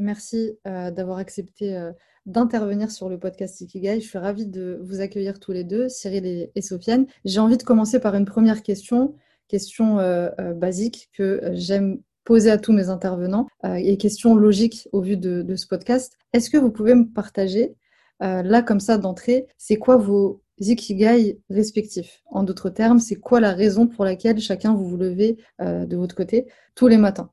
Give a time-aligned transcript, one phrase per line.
[0.00, 1.92] merci euh, d'avoir accepté euh,
[2.26, 4.00] d'intervenir sur le podcast Ikigai.
[4.00, 7.06] Je suis ravie de vous accueillir tous les deux, Cyril et, Sofiane.
[7.24, 9.14] J'ai envie de commencer par une première question,
[9.48, 15.16] question euh, basique que j'aime poser à tous mes intervenants et question logique au vu
[15.16, 16.16] de, ce podcast.
[16.32, 17.74] Est-ce que vous pouvez me partager,
[18.20, 22.22] là comme ça d'entrée, c'est quoi vos Ikigai respectifs?
[22.26, 26.14] En d'autres termes, c'est quoi la raison pour laquelle chacun vous vous levez de votre
[26.14, 27.30] côté tous les matins?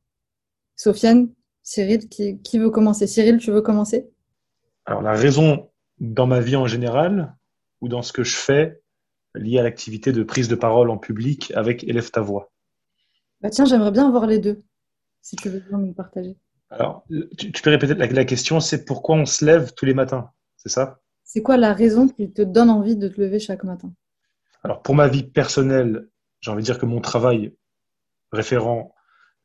[0.77, 1.29] Sofiane,
[1.67, 3.07] Cyril, qui, veut commencer?
[3.07, 4.09] Cyril, tu veux commencer?
[4.85, 7.35] Alors, la raison dans ma vie en général
[7.82, 8.82] ou dans ce que je fais
[9.35, 12.54] lié à l'activité de prise de parole en public avec Élève ta voix.
[13.41, 14.63] Bah Tiens, j'aimerais bien voir les deux,
[15.21, 16.38] si tu veux bien me partager.
[16.70, 17.04] Alors,
[17.38, 21.01] tu, peux répéter la, question, c'est pourquoi on se lève tous les matins, c'est ça?
[21.26, 23.91] C'est quoi la raison qui te donne envie de te lever chaque matin?
[24.63, 26.07] Alors, pour ma vie personnelle,
[26.40, 27.54] j'ai envie de dire que mon travail
[28.32, 28.95] référent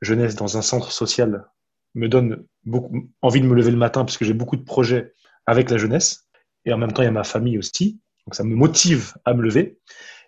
[0.00, 1.48] jeunesse dans un centre social
[1.94, 5.14] me donne beaucoup envie de me lever le matin parce que j'ai beaucoup de projets
[5.46, 6.28] avec la jeunesse.
[6.64, 8.00] Et en même temps il y a ma famille aussi.
[8.26, 9.80] Donc ça me motive à me lever.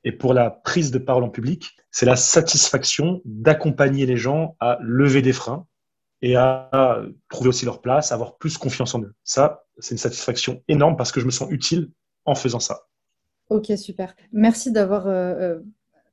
[0.04, 4.78] Et pour la prise de parole en public c'est la satisfaction d'accompagner les gens à
[4.82, 5.66] lever des freins
[6.22, 9.14] et à trouver aussi leur place avoir plus confiance en eux.
[9.24, 11.90] Ça c'est une satisfaction énorme parce que je me sens utile
[12.24, 12.86] en faisant ça.
[13.50, 14.14] Ok super.
[14.32, 15.60] Merci d'avoir euh, euh,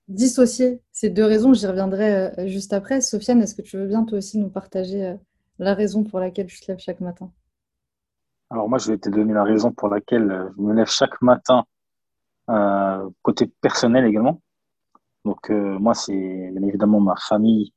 [0.07, 3.01] dissocier ces deux raisons, j'y reviendrai euh, juste après.
[3.01, 5.15] Sofiane, est-ce que tu veux bien toi aussi nous partager
[5.61, 7.31] la raison pour laquelle tu te lèves chaque matin
[8.49, 11.21] Alors moi, je vais te donner la raison pour laquelle euh, je me lève chaque
[11.21, 11.65] matin,
[13.21, 14.41] côté personnel également.
[15.23, 17.73] Donc moi, c'est bien évidemment ma famille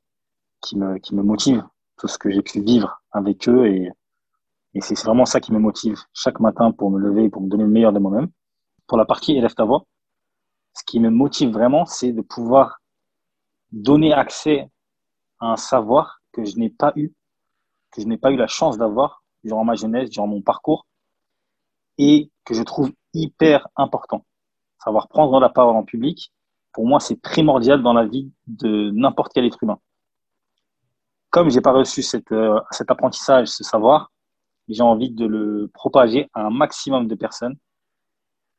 [0.60, 1.62] qui me, qui me motive,
[1.96, 3.92] tout ce que j'ai pu vivre avec eux et,
[4.74, 7.48] et c'est vraiment ça qui me motive chaque matin pour me lever et pour me
[7.48, 8.28] donner le meilleur de moi-même.
[8.88, 9.86] Pour la partie élève ta voix,
[10.74, 12.80] ce qui me motive vraiment, c'est de pouvoir
[13.70, 14.68] donner accès
[15.38, 17.12] à un savoir que je n'ai pas eu,
[17.94, 20.86] que je n'ai pas eu la chance d'avoir durant ma jeunesse, durant mon parcours,
[21.98, 24.24] et que je trouve hyper important.
[24.82, 26.32] Savoir prendre la parole en public,
[26.72, 29.78] pour moi, c'est primordial dans la vie de n'importe quel être humain.
[31.30, 34.10] Comme j'ai pas reçu cette, euh, cet apprentissage, ce savoir,
[34.68, 37.56] j'ai envie de le propager à un maximum de personnes.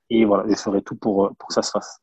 [0.10, 2.00] Et voilà, je ferai tout pour, pour que ça se fasse.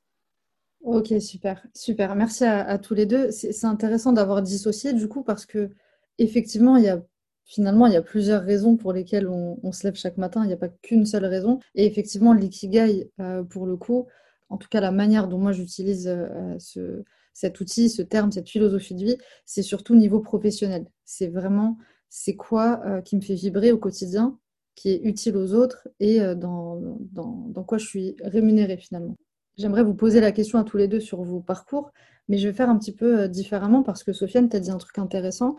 [0.82, 2.14] Ok, super, super.
[2.16, 3.30] Merci à, tous les deux.
[3.30, 5.70] C'est intéressant d'avoir dissocié du coup parce que
[6.18, 7.00] effectivement, il y a
[7.44, 10.44] finalement il y a plusieurs raisons pour lesquelles on, se lève chaque matin.
[10.44, 11.60] Il n'y a pas qu'une seule raison.
[11.74, 14.06] Et effectivement, l'ikigai, euh, pour le coup,
[14.48, 18.48] en tout cas la manière dont moi j'utilise euh, ce, cet outil, ce terme, cette
[18.48, 20.86] philosophie de vie, c'est surtout niveau professionnel.
[21.04, 24.38] C'est vraiment c'est quoi euh, qui me fait vibrer au quotidien,
[24.74, 29.16] qui est utile aux autres et dans, dans, dans quoi je suis rémunérée finalement.
[29.58, 31.92] J'aimerais vous poser la question à tous les deux sur vos parcours,
[32.28, 34.70] mais je vais faire un petit peu euh, différemment parce que Sofiane, tu as dit
[34.70, 35.56] un truc intéressant.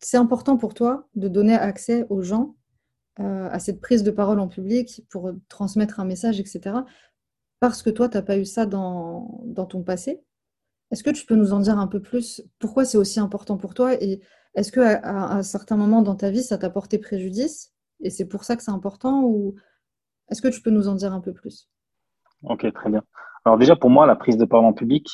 [0.00, 2.56] C'est important pour toi de donner accès aux gens
[3.20, 6.76] euh, à cette prise de parole en public pour transmettre un message, etc.
[7.60, 10.22] Parce que toi, tu n'as pas eu ça dans, ton passé.
[10.90, 12.42] Est-ce que tu peux nous en dire un peu plus?
[12.58, 13.94] Pourquoi c'est aussi important pour toi?
[14.02, 14.20] Et
[14.54, 17.74] est-ce qu'à à, un certain moment dans ta vie, ça t'a porté préjudice?
[18.00, 19.54] Et c'est pour ça que c'est important Ou
[20.30, 21.68] est-ce que tu peux nous en dire un peu plus?
[22.44, 23.02] Ok, très bien.
[23.44, 25.06] Alors déjà, pour moi, la prise de parole en public,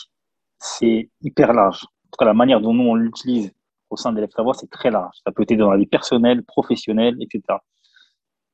[0.60, 1.82] c'est hyper large.
[1.82, 3.52] En tout cas, la manière dont nous, on l'utilise
[3.90, 5.16] au sein d'élèves voix, c'est très large.
[5.24, 7.58] Ça peut être dans la vie personnelle, professionnelle, etc.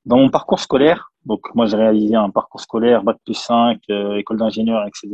[0.05, 4.17] Dans mon parcours scolaire, donc moi j'ai réalisé un parcours scolaire, Bac plus 5, euh,
[4.17, 5.09] école d'ingénieur, etc.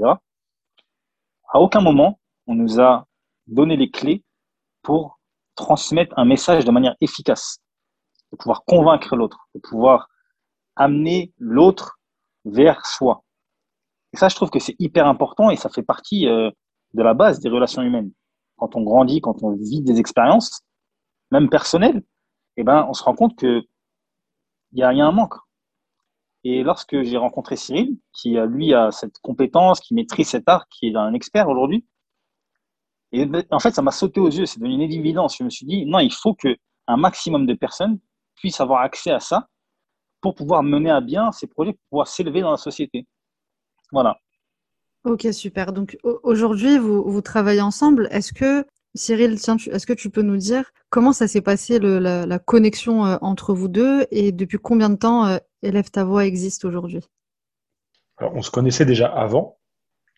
[1.50, 3.06] À aucun moment, on nous a
[3.46, 4.24] donné les clés
[4.82, 5.18] pour
[5.54, 7.58] transmettre un message de manière efficace,
[8.32, 10.08] de pouvoir convaincre l'autre, de pouvoir
[10.76, 11.98] amener l'autre
[12.44, 13.24] vers soi.
[14.12, 16.50] Et ça, je trouve que c'est hyper important et ça fait partie euh,
[16.94, 18.10] de la base des relations humaines.
[18.58, 20.62] Quand on grandit, quand on vit des expériences,
[21.30, 22.02] même personnelles,
[22.56, 23.62] eh ben, on se rend compte que
[24.72, 25.34] il y a, y a un manque.
[26.44, 30.88] Et lorsque j'ai rencontré Cyril, qui lui a cette compétence, qui maîtrise cet art, qui
[30.88, 31.86] est un expert aujourd'hui,
[33.12, 35.36] et ben, en fait, ça m'a sauté aux yeux, c'est devenu une évidence.
[35.38, 36.56] Je me suis dit, non, il faut que
[36.86, 37.98] un maximum de personnes
[38.34, 39.48] puissent avoir accès à ça
[40.20, 43.06] pour pouvoir mener à bien ces projets, pour pouvoir s'élever dans la société.
[43.92, 44.18] Voilà.
[45.08, 45.72] Ok, super.
[45.72, 48.08] Donc aujourd'hui, vous, vous travaillez ensemble.
[48.10, 52.38] Est-ce que Cyril, tiens, est-ce que tu peux nous dire comment ça s'est passé la,
[52.38, 56.66] connexion euh, entre vous deux et depuis combien de temps euh, Élève ta voix existe
[56.66, 57.00] aujourd'hui?
[58.18, 59.58] Alors, on se connaissait déjà avant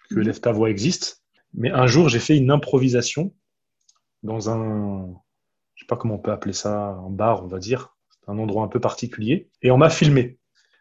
[0.08, 0.22] que mhm.
[0.22, 1.22] Élève ta voix existe,
[1.54, 3.32] mais un jour, j'ai fait une improvisation
[4.24, 5.06] dans un,
[5.76, 7.94] je sais pas comment on peut appeler ça, un bar, on va dire,
[8.26, 10.38] un endroit un peu particulier, et on m'a filmé.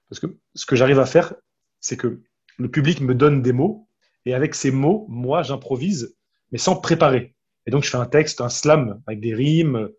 [0.10, 1.36] Parce que ce que j'arrive à faire,
[1.80, 2.22] c'est que
[2.58, 3.89] le public me donne des mots,
[4.26, 6.16] et avec ces mots, moi, j'improvise,
[6.52, 7.36] mais sans préparer.
[7.66, 9.90] Et donc, je fais un texte, un slam avec des rimes.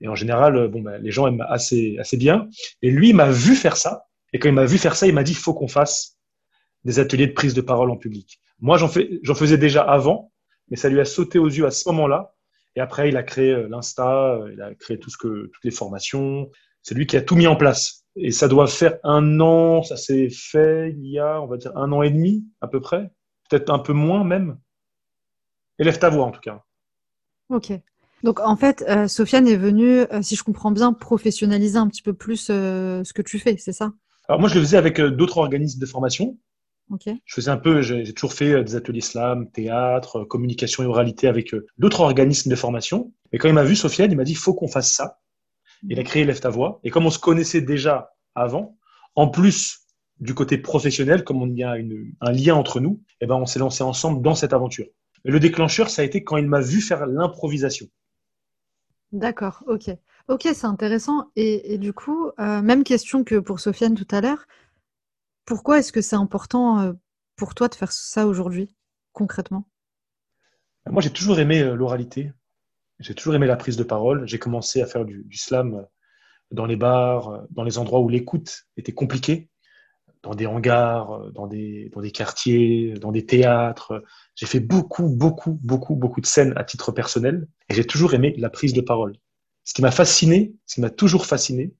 [0.00, 2.48] Et en général, bon, ben, les gens aiment assez, assez bien.
[2.82, 4.06] Et lui, il m'a vu faire ça.
[4.32, 6.18] Et quand il m'a vu faire ça, il m'a dit, il faut qu'on fasse
[6.84, 8.40] des ateliers de prise de parole en public.
[8.60, 8.88] Moi, j'en
[9.34, 10.32] faisais déjà avant,
[10.68, 12.34] mais ça lui a sauté aux yeux à ce moment-là.
[12.74, 15.64] Et après, il a créé euh, l'Insta, euh, il a créé tout ce que, toutes
[15.64, 16.50] les formations.
[16.82, 18.04] C'est lui qui a tout mis en place.
[18.16, 21.76] Et ça doit faire un an, ça s'est fait il y a, on va dire,
[21.76, 23.10] un an et demi à peu près,
[23.48, 24.58] peut-être un peu moins même.
[25.78, 26.64] Élève ta voix en tout cas.
[27.48, 27.72] Ok.
[28.22, 32.02] Donc en fait, euh, Sofiane est venue, euh, si je comprends bien, professionnaliser un petit
[32.02, 33.92] peu plus euh, ce que tu fais, c'est ça?
[34.28, 36.36] Alors moi, je le faisais avec d'autres organismes de formation.
[36.90, 37.08] Ok.
[37.24, 41.54] Je faisais un peu, j'ai toujours fait des ateliers slam, théâtre, communication et oralité avec
[41.78, 43.12] d'autres organismes de formation.
[43.32, 45.20] Et quand il m'a vu, Sofiane, il m'a dit, il faut qu'on fasse ça.
[45.88, 46.80] Il a créé Lève ta voix.
[46.84, 48.76] Et comme on se connaissait déjà avant,
[49.14, 49.85] en plus
[50.20, 51.74] du côté professionnel, comme on y a
[52.20, 54.86] un lien entre nous, eh ben, on s'est lancé ensemble dans cette aventure.
[55.24, 57.86] Et le déclencheur, ça a été quand il m'a vu faire l'improvisation.
[59.12, 59.90] D'accord, ok.
[60.28, 61.30] Ok, c'est intéressant.
[61.36, 64.46] Et, du coup, euh, même question que pour Sofiane tout à l'heure.
[65.44, 66.92] Pourquoi est-ce que c'est important euh,
[67.36, 68.74] pour toi de faire ça aujourd'hui,
[69.12, 69.68] concrètement?
[70.90, 72.32] Moi, j'ai toujours aimé euh, l'oralité.
[72.98, 74.26] J'ai toujours aimé la prise de parole.
[74.26, 75.86] J'ai commencé à faire du slam
[76.50, 79.50] dans les bars, dans les endroits où l'écoute était compliquée
[80.26, 84.02] dans des hangars, euh, dans des, dans des quartiers, dans des théâtres.
[84.34, 88.34] J'ai fait beaucoup, beaucoup, beaucoup, beaucoup de scènes à titre personnel et j'ai toujours aimé
[88.36, 89.16] la prise de parole.
[89.64, 91.74] Ce qui m'a fasciné, ce qui m'a toujours fasciné,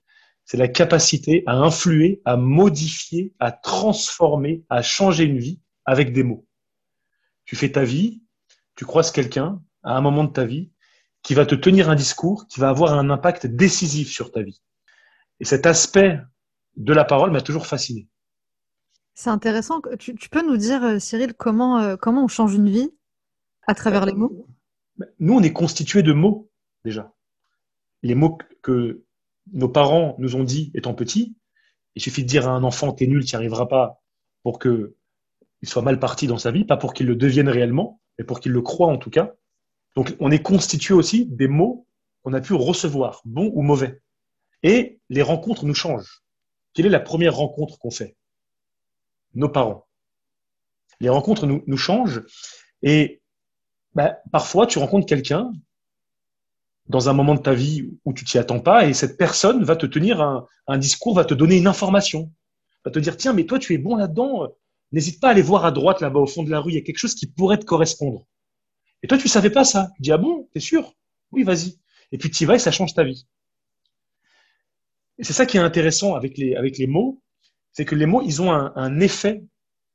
[0.45, 6.23] c'est la capacité à influer, à modifier, à transformer, à changer une vie avec des
[6.23, 6.47] mots.
[7.45, 8.23] Tu fais ta vie,
[8.77, 10.71] tu croises quelqu'un à un moment de ta vie
[11.23, 14.63] qui va te tenir un discours qui va avoir un impact décisif sur ta vie.
[15.41, 16.21] Et cet aspect
[16.77, 18.09] de la parole m'a toujours fasciné.
[19.19, 19.81] C'est intéressant.
[19.99, 22.91] Tu, peux nous dire, euh, Cyril, comment, euh, comment on change une vie
[23.67, 24.47] à travers les mots?
[24.99, 26.51] Bah, Nous, on est constitué de mots,
[26.85, 27.15] déjà.
[28.03, 29.03] Les mots que
[29.55, 31.35] nos parents nous ont dit étant petits,
[31.95, 34.03] il suffit de dire à un enfant, t'es nul, tu n'y arriveras pas,
[34.43, 34.93] pour qu'il
[35.63, 38.53] soit mal parti dans sa vie, pas pour qu'il le devienne réellement, mais pour qu'il
[38.53, 39.33] le croit en tout cas.
[39.95, 41.87] Donc, on est constitué aussi des mots
[42.23, 44.03] qu'on a pu recevoir, bons ou mauvais.
[44.63, 46.23] Et les rencontres nous changent.
[46.75, 48.15] Quelle est la première rencontre qu'on fait?
[49.37, 49.87] Nos parents.
[51.01, 52.25] Les rencontres nous, changent
[52.83, 53.23] et
[53.95, 55.53] bah, parfois tu rencontres quelqu'un
[56.89, 59.77] dans un moment de ta vie où tu t'y attends pas et cette personne va
[59.77, 62.33] te tenir un, discours, va te donner une information,
[62.85, 64.49] va te dire tiens mais toi tu es bon là-dedans,
[64.93, 66.79] n'hésite pas à aller voir à droite là-bas au fond de la rue, il y
[66.79, 68.27] a quelque chose qui pourrait te correspondre.
[69.03, 70.95] Et toi tu savais pas ça, tu dis ah bon, t'es sûr?
[71.33, 71.79] Oui vas-y.
[72.13, 73.27] Et puis tu y vas et ça change ta vie.
[75.21, 77.23] C'est ça qui est intéressant avec les mots,
[77.77, 79.45] c'est que les mots, ils ont un, effet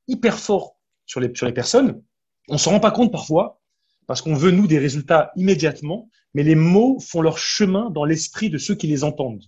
[0.08, 2.04] hyper fort sur les, sur les personnes.
[2.48, 3.60] On ne se rend pas compte parfois,
[4.06, 8.52] parce qu'on veut, nous, des résultats immédiatement, mais les mots font leur chemin dans l'esprit
[8.52, 9.46] de ceux qui les entendent.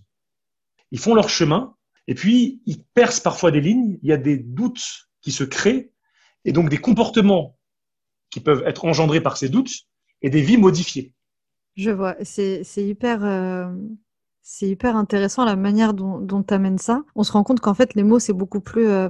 [0.90, 1.76] Ils font leur chemin,
[2.08, 5.92] et puis ils percent parfois des lignes, il y a des doutes qui se créent,
[6.44, 7.56] et donc des comportements
[8.30, 9.86] qui peuvent être engendrés par ces doutes,
[10.22, 11.12] et des vies modifiées.
[11.76, 13.72] Je vois, c'est hyper, euh,
[14.46, 17.02] c'est hyper intéressant la manière dont tu amènes ça.
[17.16, 19.08] On se rend compte qu'en fait, les mots, c'est beaucoup plus, euh,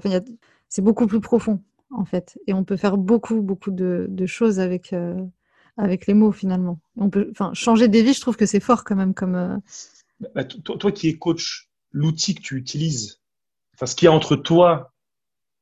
[0.69, 1.61] c'est beaucoup plus profond,
[1.91, 2.39] en fait.
[2.47, 5.21] Et on peut faire beaucoup, beaucoup de, choses avec, euh,
[5.77, 6.79] avec les mots, finalement.
[6.97, 9.13] On peut, changer des vies, je trouve que c'est fort quand même.
[9.13, 9.57] Comme, euh,
[10.37, 13.21] bah, toi, qui es coach, l'outil que tu utilises,
[13.75, 14.95] enfin, ce qu'il y a entre toi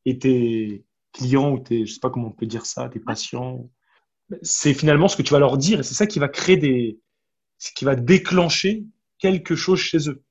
[0.04, 3.70] et tes clients ou tes, je sais pas comment on peut dire ça, tes patients,
[4.42, 7.00] c'est finalement ce que tu vas leur dire et c'est ça qui va créer des,
[7.74, 8.84] qui va déclencher
[9.22, 10.24] quelque chose chez eux.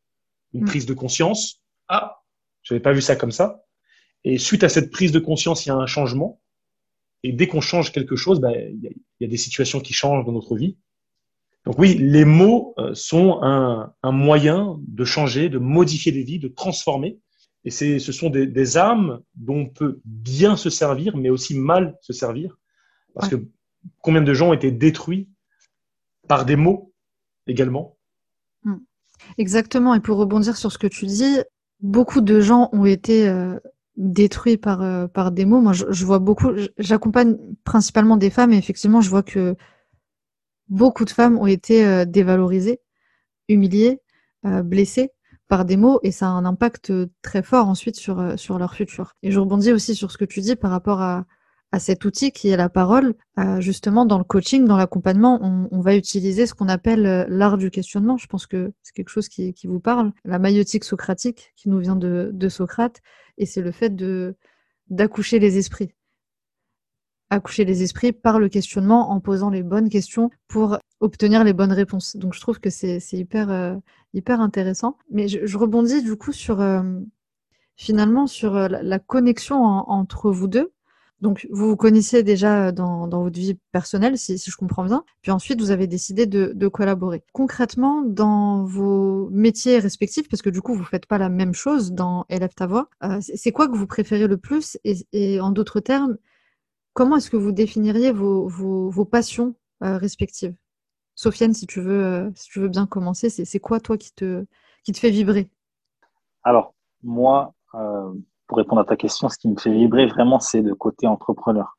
[0.54, 0.68] Une mm.
[0.68, 1.64] prise de conscience.
[1.88, 2.22] Ah,
[2.62, 3.64] je n'avais pas vu ça comme ça.
[4.26, 6.42] Et suite à cette prise de conscience, il y a un changement.
[7.24, 10.34] Et dès qu'on change quelque chose, ben, il, y a, des situations qui changent dans
[10.34, 10.78] notre vie.
[11.66, 16.50] Donc oui, les mots euh, sont un, moyen de changer, de modifier des vies, de
[16.50, 17.20] transformer.
[17.64, 21.96] Et c'est, ce sont des, armes dont on peut bien se servir, mais aussi mal
[22.02, 22.58] se servir.
[23.14, 23.48] Parce que
[24.02, 25.30] combien de gens ont été détruits
[26.28, 26.94] par des mots
[27.46, 27.98] également?
[29.38, 29.94] Exactement.
[29.96, 31.40] Et pour rebondir sur ce que tu dis,
[31.80, 33.60] beaucoup de gens ont été euh,
[33.98, 35.62] détruits par, euh, par des mots.
[35.62, 39.56] Moi, je, vois beaucoup, j'accompagne principalement des femmes et effectivement, je vois que
[40.70, 42.80] beaucoup de femmes ont été dévalorisées,
[43.50, 44.00] humiliées,
[44.44, 45.12] blessées
[45.50, 49.16] par des mots et ça a un impact très fort ensuite sur, sur leur futur.
[49.22, 51.26] Et je rebondis aussi sur ce que tu dis par rapport à,
[51.72, 53.16] à cet outil qui est la parole.
[53.40, 55.40] Euh, justement, dans le coaching, dans l'accompagnement,
[55.72, 58.18] on, va utiliser ce qu'on appelle euh, l'art du questionnement.
[58.18, 60.12] Je pense que c'est quelque chose qui, vous parle.
[60.26, 63.02] La maïotique socratique qui nous vient de, Socrate,
[63.38, 64.36] et c'est le fait de
[64.90, 65.94] d'accoucher les esprits.
[67.30, 71.72] Accoucher les esprits par le questionnement en posant les bonnes questions pour obtenir les bonnes
[71.72, 72.18] réponses.
[72.18, 73.78] Donc je trouve que c'est hyper, euh,
[74.14, 74.98] hyper intéressant.
[75.10, 76.62] Mais je, rebondis du coup sur
[77.78, 80.74] finalement sur la, connexion entre vous deux
[81.22, 85.06] donc, vous vous connaissiez déjà euh, dans, votre vie personnelle, si, je comprends bien.
[85.22, 87.24] Puis ensuite, vous avez décidé de, collaborer.
[87.32, 91.54] Concrètement, dans vos métiers respectifs, parce que du coup, vous ne faites pas la même
[91.54, 94.80] chose dans Élève ta voix, euh, c'est quoi que vous préférez le plus?
[94.84, 96.18] Et, en d'autres termes,
[96.94, 100.56] comment est-ce que vous définiriez vos, passions euh, respectives?
[101.14, 102.34] Sofiane, si tu veux,
[102.70, 104.46] bien commencer, c'est quoi toi qui te,
[104.84, 105.50] qui te fait vibrer?
[106.44, 106.74] Alors,
[107.04, 107.54] moi,
[108.52, 111.78] pour répondre à ta question, ce qui me fait vibrer vraiment, c'est le côté entrepreneur.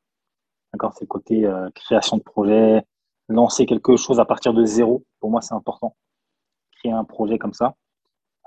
[0.73, 2.83] D'accord C'est le côté euh, création de projet,
[3.29, 5.05] lancer quelque chose à partir de zéro.
[5.21, 5.95] Pour moi, c'est important.
[6.79, 7.75] Créer un projet comme ça,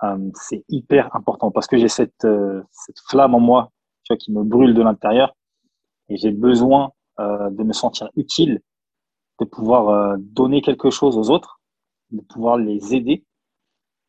[0.02, 3.70] euh, c'est hyper important parce que j'ai cette, euh, cette flamme en moi
[4.06, 5.36] tu vois, qui me brûle de l'intérieur
[6.10, 8.60] et j'ai besoin de me sentir utile,
[9.40, 11.62] de pouvoir donner quelque chose aux autres,
[12.10, 13.24] de pouvoir les aider.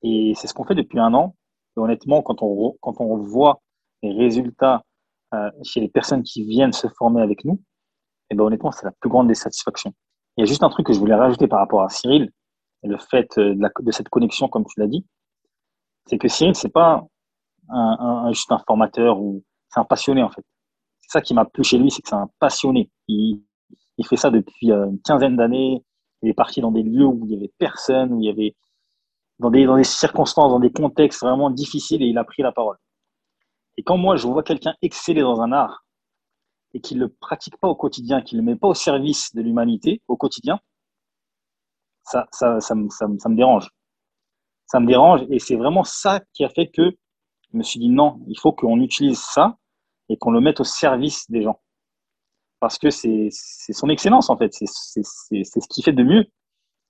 [0.00, 1.36] Et c'est ce qu'on fait depuis un an.
[1.76, 3.60] Et honnêtement, quand on, quand on voit
[4.02, 4.82] les résultats
[5.34, 7.54] euh, chez les personnes qui viennent se former avec nous,
[8.28, 9.92] et eh ben honnêtement, c'est la plus grande des satisfactions.
[10.36, 12.30] Il y a juste un truc que je voulais rajouter par rapport à Cyril,
[12.82, 15.06] et le fait euh, de, cette connexion, comme tu l'as dit,
[16.06, 17.04] c'est que Cyril, c'est pas
[17.68, 20.44] un, juste un formateur ou c'est un passionné en fait.
[21.00, 22.90] C'est ça qui m'a plu chez lui, c'est que c'est un passionné.
[23.08, 23.42] Il,
[23.98, 25.84] il, fait ça depuis euh, une quinzaine d'années.
[26.22, 28.54] Il est parti dans des lieux où il y avait personne, où il y avait
[29.38, 32.52] dans des, dans des circonstances, dans des contextes vraiment difficiles, et il a pris la
[32.52, 32.76] parole.
[33.76, 35.84] Et quand moi, je vois quelqu'un exceller dans un art
[36.72, 39.34] et qu'il ne le pratique pas au quotidien, qu'il ne le met pas au service
[39.34, 40.60] de l'humanité au quotidien,
[42.04, 43.68] ça, ça, ça, me, ça, me dérange.
[44.66, 46.90] Ça me dérange et c'est vraiment ça qui a fait que
[47.52, 49.56] je me suis dit non, il faut qu'on utilise ça
[50.08, 51.60] et qu'on le mette au service des gens.
[52.60, 56.24] Parce que c'est son excellence en fait, c'est ce qu'il fait de mieux.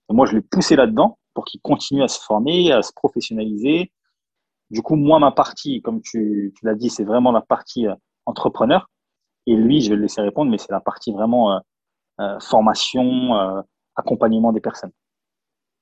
[0.09, 3.93] Et moi, je l'ai poussé là-dedans pour qu'il continue à se former, à se professionnaliser,
[4.71, 7.95] du coup, moi, ma partie, comme tu, l'as dit, c'est vraiment la partie euh,
[8.25, 8.91] entrepreneur.
[9.47, 11.59] Et lui, je vais le laisser répondre, mais c'est la partie vraiment euh,
[12.21, 14.91] euh, formation, accompagnement des personnes.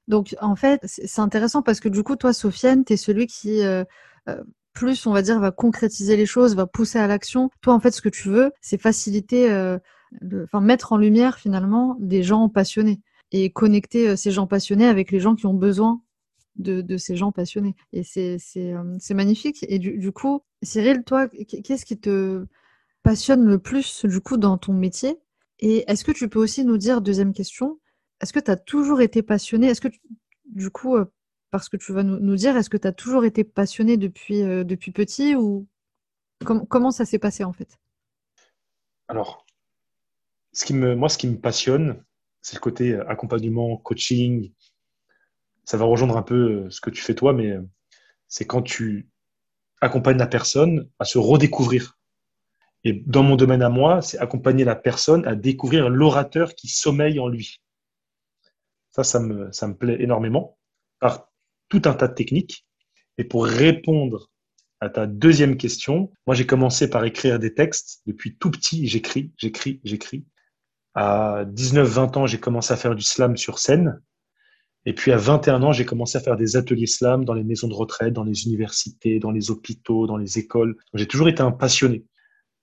[0.07, 3.63] Donc, en fait, c'est intéressant parce que du coup, toi, Sofiane, tu es celui qui,
[4.75, 7.49] plus, on va dire, va concrétiser les choses, va pousser à l'action.
[7.63, 9.49] Toi, en fait, ce que tu veux, c'est faciliter,
[10.45, 13.01] enfin, mettre en lumière finalement des gens passionnés
[13.31, 16.03] et connecter ces gens passionnés avec les gens qui ont besoin
[16.57, 17.75] de, ces gens passionnés.
[17.93, 19.65] Et c'est euh, magnifique.
[19.69, 22.47] Et du, coup, Cyril, toi, qu'est-ce qui te
[23.03, 25.19] passionne le plus du coup dans ton métier?
[25.61, 27.79] Et est-ce que tu peux aussi nous dire, deuxième question,
[28.21, 29.69] est-ce que tu as toujours été passionné?
[29.69, 29.89] Est-ce que
[30.47, 31.05] du coup, euh,
[31.51, 34.65] parce que tu vas nous, dire, est-ce que tu as toujours été passionné depuis, euh,
[34.65, 35.67] depuis petit ou
[36.45, 37.79] comment ça s'est passé en fait?
[39.09, 39.47] Alors,
[40.53, 42.03] ce qui me, moi, ce qui me passionne,
[42.43, 44.53] c'est le côté accompagnement, coaching,
[45.65, 47.63] ça va rejoindre un peu euh, ce que tu fais toi, mais euh,
[48.29, 49.09] c'est quand tu
[49.81, 51.99] accompagnes la personne à se redécouvrir.
[52.85, 57.19] Et dans mon domaine à moi, c'est accompagner la personne à découvrir l'orateur qui sommeille
[57.19, 57.63] en lui.
[58.91, 60.59] Ça, ça me, ça me plaît énormément
[61.01, 61.31] par
[61.69, 62.67] tout un tas de techniques.
[63.17, 64.31] Et pour répondre
[64.81, 68.03] à ta deuxième question, moi j'ai commencé par écrire des textes.
[68.07, 70.27] Depuis tout petit, j'écris, j'écris, j'écris.
[70.95, 74.01] À 19-20 ans, j'ai commencé à faire du slam sur scène.
[74.87, 77.69] Et puis à 21 ans, j'ai commencé à faire des ateliers slam dans les maisons
[77.69, 80.77] de retraite, dans les universités, dans les hôpitaux, dans les écoles.
[80.93, 82.05] J'ai toujours été un passionné.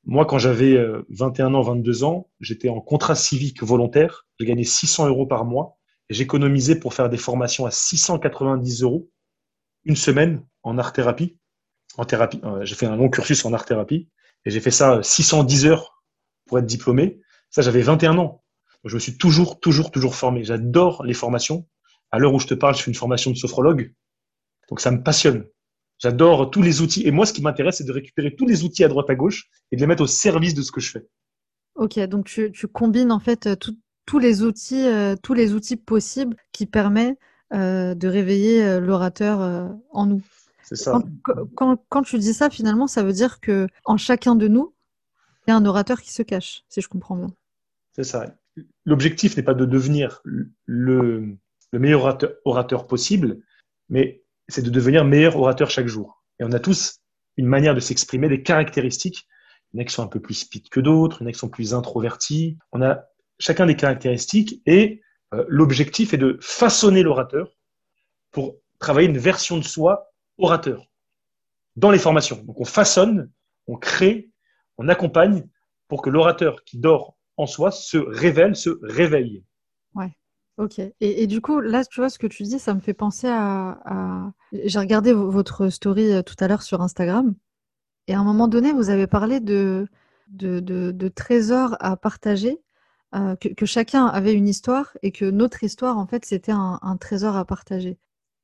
[0.05, 0.77] Moi, quand j'avais
[1.09, 4.27] 21 euh, ans, 22 ans, j'étais en contrat civique volontaire.
[4.39, 5.77] J'ai gagné 600 euros par mois
[6.11, 9.09] j'économisais pour faire des formations à 690 euros
[9.85, 11.37] une semaine en art thérapie.
[11.97, 14.09] En thérapie, euh, j'ai fait un long cursus en art thérapie
[14.45, 16.03] et j'ai fait ça 610 heures
[16.45, 17.19] pour être diplômé.
[17.49, 18.43] Ça, j'avais 21 ans.
[18.83, 20.43] Je me suis toujours, toujours, toujours formé.
[20.43, 21.67] J'adore les formations.
[22.11, 23.93] À l'heure où je te parle, je fais une formation de sophrologue.
[24.69, 25.45] Donc ça me passionne.
[25.99, 27.05] J'adore tous les outils.
[27.05, 29.49] Et moi, ce qui m'intéresse, c'est de récupérer tous les outils à droite à gauche
[29.71, 31.07] et de les mettre au service de ce que je fais.
[31.75, 33.55] Ok, donc tu, combines en fait euh,
[34.05, 37.17] tous les outils, euh, tous les outils possibles qui permettent
[37.53, 40.21] euh, de réveiller l'orateur en nous.
[40.63, 41.01] C'est ça.
[41.55, 44.73] Quand, tu dis ça, finalement, ça veut dire que en chacun de nous,
[45.45, 47.31] il y a un orateur qui se cache, si je comprends bien.
[47.93, 48.35] C'est ça.
[48.85, 50.21] l'objectif n'est pas de devenir
[50.65, 51.37] le,
[51.79, 53.39] meilleur orateur, possible,
[53.89, 56.23] mais c'est de devenir meilleur orateur chaque jour.
[56.39, 56.99] Et on a tous
[57.37, 59.27] une manière de s'exprimer, des caractéristiques.
[59.73, 61.29] Il y en a qui sont un peu plus speed que d'autres, il y en
[61.29, 62.57] a qui sont plus introvertis.
[62.71, 63.05] On a
[63.39, 65.01] chacun des caractéristiques et
[65.33, 67.55] euh, l'objectif est de façonner l'orateur
[68.31, 70.85] pour travailler une version de soi orateur
[71.75, 72.43] dans les formations.
[72.43, 73.31] Donc on façonne,
[73.67, 74.29] on crée,
[74.77, 75.47] on accompagne
[75.87, 79.43] pour que l'orateur qui dort en soi se révèle, se réveille.
[79.95, 80.11] Ouais.
[80.57, 80.79] Ok.
[80.99, 84.31] Et, du coup, là, tu vois, ce que tu dis, ça me fait penser à.
[84.51, 87.33] J'ai regardé votre story euh, tout à l'heure sur Instagram.
[88.07, 89.87] Et à un moment donné, vous avez parlé de,
[90.27, 92.59] de, trésors à partager,
[93.15, 97.35] euh, que, chacun avait une histoire et que notre histoire, en fait, c'était un trésor
[97.37, 97.97] à partager.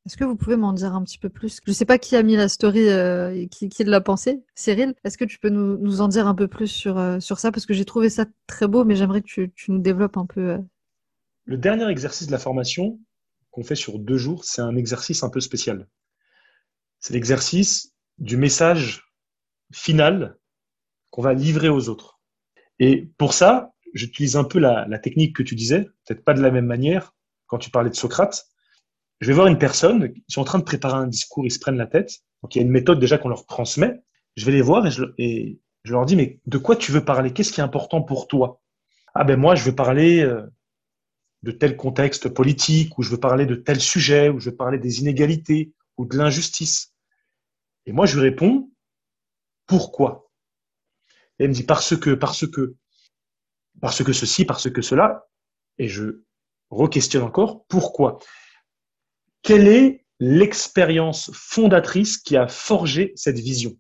[0.08, 1.60] Est-ce que vous pouvez m'en dire un petit peu plus?
[1.66, 4.42] Je ne sais pas qui a mis la story euh, et qui, l'a pensé.
[4.56, 7.52] Cyril, est-ce que tu peux nous, en dire un peu plus sur, sur ça?
[7.52, 10.60] Parce que j'ai trouvé ça très beau, mais j'aimerais que tu, nous développes un peu.
[11.48, 13.00] Le dernier exercice de la formation
[13.52, 15.88] qu'on fait sur deux jours, c'est un exercice un peu spécial.
[17.00, 19.14] C'est l'exercice du message
[19.72, 20.38] final
[21.10, 22.20] qu'on va livrer aux autres.
[22.80, 26.52] Et pour ça, j'utilise un peu la, technique que tu disais, peut-être pas de la
[26.52, 28.46] même manière quand tu parlais de Socrate,
[29.22, 31.60] je vais voir une personne, ils sont en train de préparer un discours, ils se
[31.60, 32.12] prennent la tête.
[32.44, 34.04] Donc il y a une méthode déjà qu'on leur transmet.
[34.36, 37.06] Je vais les voir et je, et je leur dis, mais de quoi tu veux
[37.06, 37.32] parler?
[37.32, 38.62] Qu'est-ce qui est important pour toi?
[39.16, 40.46] Ah ben moi, je veux parler euh,
[41.44, 44.80] de tel contexte politique, ou je veux parler de tel sujet, ou je veux parler
[44.80, 46.94] des inégalités, ou de l'injustice.
[47.86, 48.72] Et moi, je lui réponds,
[49.66, 50.32] pourquoi?
[51.40, 52.76] Et elle me dit, parce que, parce que,
[53.82, 55.28] parce que ceci, parce que cela.
[55.78, 56.24] Et je
[56.70, 58.20] re-questionne encore, pourquoi?
[59.44, 63.78] Quelle est l'expérience fondatrice qui a forgé cette vision?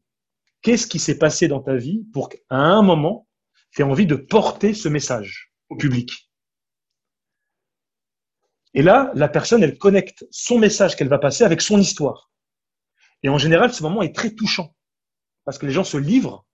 [0.61, 3.27] Qu'est-ce qui s'est passé dans ta vie pour qu'à un moment,
[3.71, 6.26] tu aies envie de porter ce message au public?
[8.74, 12.31] Et là, la personne, elle connecte son message qu'elle va passer avec son histoire.
[13.24, 14.75] Et en général, ce moment est très touchant
[15.45, 16.45] parce que les gens se livrent,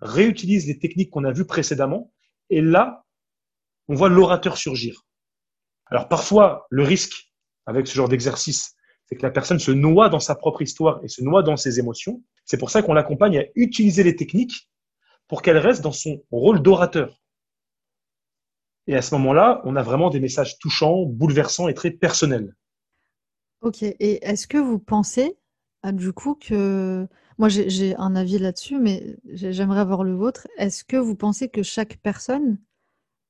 [0.00, 2.12] réutilisent les techniques qu'on a vues précédemment,
[2.50, 3.06] et là,
[3.88, 5.06] on voit l'orateur surgir.
[5.86, 7.32] Alors parfois, le risque,
[7.64, 8.74] avec ce genre d'exercice,
[9.06, 11.78] c'est que la personne se noie dans sa propre histoire et se noie dans ses
[11.78, 12.22] émotions.
[12.44, 14.68] C'est pour ça qu'on l'accompagne à utiliser les techniques
[15.26, 17.22] pour qu'elle reste dans son rôle d'orateur.
[18.86, 22.54] Et à ce moment-là, on a vraiment des messages touchants, bouleversants et très personnels.
[23.60, 23.82] Ok.
[23.82, 25.38] Et est-ce que vous pensez,
[25.82, 27.06] ah, du coup, que...
[27.36, 30.46] Moi, j'ai un avis là-dessus, mais j'aimerais avoir le vôtre.
[30.56, 32.58] Est-ce que vous pensez que chaque personne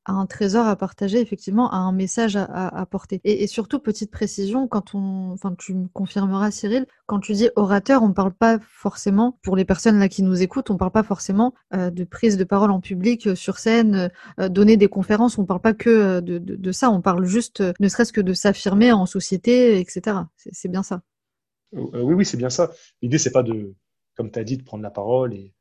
[0.07, 3.21] un trésor à partager, effectivement, à un message à, à, porter.
[3.25, 8.03] Et, surtout, petite précision, quand on, enfin, tu me confirmeras, Cyril, quand tu dis orateur,
[8.03, 10.91] on ne parle pas forcément, pour les personnes là qui nous écoutent, on ne parle
[10.91, 14.89] pas forcément euh, de prise de parole en public, euh, sur scène, euh, donner des
[14.89, 18.21] conférences, on ne parle pas que de, de, ça, on parle juste, ne serait-ce que
[18.21, 20.19] de s'affirmer en société, etc.
[20.37, 21.03] C'est bien ça.
[21.73, 22.71] Oui, oui, c'est bien ça.
[23.03, 23.75] L'idée, c'est pas de,
[24.17, 25.55] comme tu as dit, de prendre la parole et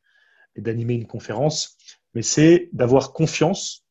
[0.58, 1.78] d'animer une conférence,
[2.14, 3.83] mais c'est d'avoir confiance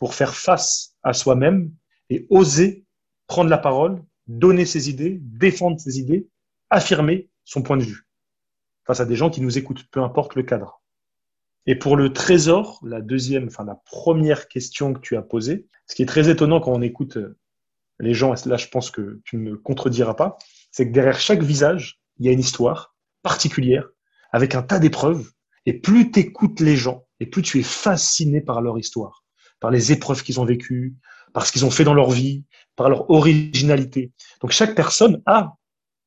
[0.00, 1.70] pour faire face à soi-même
[2.08, 2.84] et oser
[3.28, 6.28] prendre la parole, donner ses idées, défendre ses idées,
[6.70, 8.08] affirmer son point de vue
[8.84, 10.82] face à des gens qui nous écoutent, peu importe le cadre.
[11.66, 15.94] Et pour le trésor, la deuxième, enfin la première question que tu as posée, ce
[15.94, 17.38] qui est très étonnant quand on écoute euh,
[18.00, 20.38] les gens, et là je pense que tu ne me contrediras pas,
[20.72, 23.86] c'est que derrière chaque visage, il y a une histoire particulière,
[24.32, 25.30] avec un tas d'épreuves,
[25.66, 29.19] et plus tu écoutes les gens, et plus tu es fasciné par leur histoire
[29.60, 30.96] par les épreuves qu'ils ont vécues,
[31.32, 32.44] par ce qu'ils ont fait dans leur vie,
[32.76, 34.12] par leur originalité.
[34.40, 35.56] Donc chaque personne a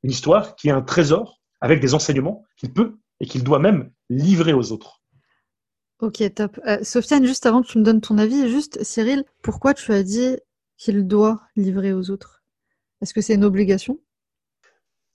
[0.04, 3.92] une histoire qui est un trésor avec des enseignements qu'il peut et qu'il doit même
[4.10, 5.02] livrer aux autres.
[6.00, 6.60] Ok, top.
[6.68, 10.04] Euh, Sofiane, juste avant que tu me donnes ton avis, juste Cyril, pourquoi tu as
[10.04, 10.36] dit
[10.78, 12.44] qu'il doit livrer aux autres?
[13.02, 14.00] Est-ce que c'est une obligation?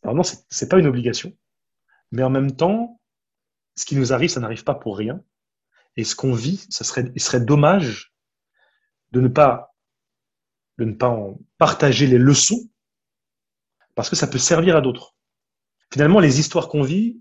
[0.03, 1.33] Alors non, c'est pas une obligation.
[2.13, 3.01] Mais en même temps,
[3.77, 5.23] ce qui nous arrive, ça n'arrive pas pour rien.
[5.97, 8.15] Et ce qu'on vit, ça serait, il serait dommage
[9.13, 9.75] de ne pas,
[10.79, 12.69] de ne pas en partager les leçons
[13.95, 15.17] parce que ça peut servir à d'autres.
[15.93, 17.21] Finalement, les histoires qu'on vit,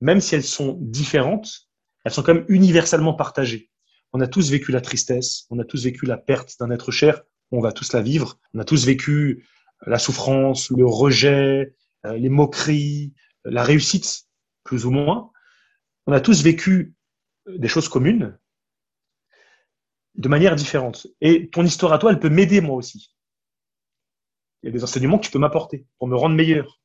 [0.00, 1.68] même si elles sont différentes,
[2.04, 3.70] elles sont quand même universellement partagées.
[4.12, 7.22] On a tous vécu la tristesse, on a tous vécu la perte d'un être cher,
[7.50, 8.38] on va tous la vivre.
[8.54, 9.46] On a tous vécu
[9.86, 11.74] la souffrance, le rejet,
[12.06, 13.14] euh, les moqueries,
[13.44, 14.24] la réussite,
[14.64, 15.30] plus ou moins.
[16.06, 16.94] On a tous vécu
[17.46, 18.38] des choses communes,
[20.18, 21.06] de manière différente.
[21.20, 23.14] Et ton histoire à toi, elle peut m'aider moi aussi.
[24.62, 26.80] Il y a des enseignements que tu peux m'apporter pour me rendre meilleur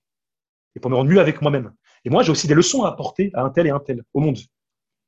[0.76, 1.74] et pour me rendre mieux avec moi-même.
[2.06, 4.20] Et moi, j'ai aussi des leçons à apporter à un tel et un tel au
[4.20, 4.38] monde.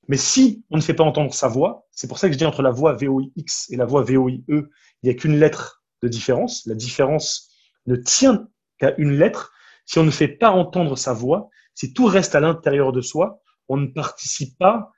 [0.08, 2.46] Mais si on ne fait pas entendre sa voix, c'est pour ça que je dis
[2.46, 4.68] entre la voix VOIX et la voix VOIE, il
[5.04, 6.66] n'y a qu'une lettre de différence.
[6.66, 7.52] La différence
[7.86, 8.48] ne tient
[8.80, 9.52] qu'à une lettre.
[9.86, 13.42] Si on ne fait pas entendre sa voix, si tout reste à l'intérieur de soi,
[13.68, 14.92] on ne participe pas,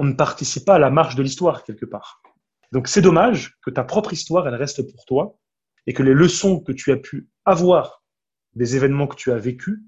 [0.00, 2.22] on ne participe pas à la marche de l'histoire quelque part.
[2.72, 5.38] Donc c'est dommage que ta propre histoire, elle reste pour toi
[5.86, 8.02] et que les leçons que tu as pu avoir
[8.54, 9.78] des événements que tu as vécus,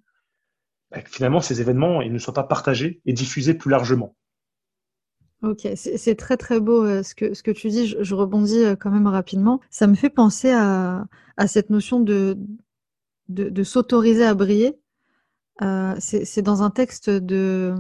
[0.91, 4.15] bah, finalement ces événements ils ne soient pas partagés et diffusés plus largement.
[5.41, 7.87] Ok, c'est très très beau euh, ce, que, tu dis.
[7.99, 9.61] Je, rebondis euh, quand même rapidement.
[9.71, 11.07] Ça me fait penser à,
[11.47, 12.37] cette notion de
[13.65, 14.79] s'autoriser à briller.
[15.63, 17.75] Euh, c'est dans un texte de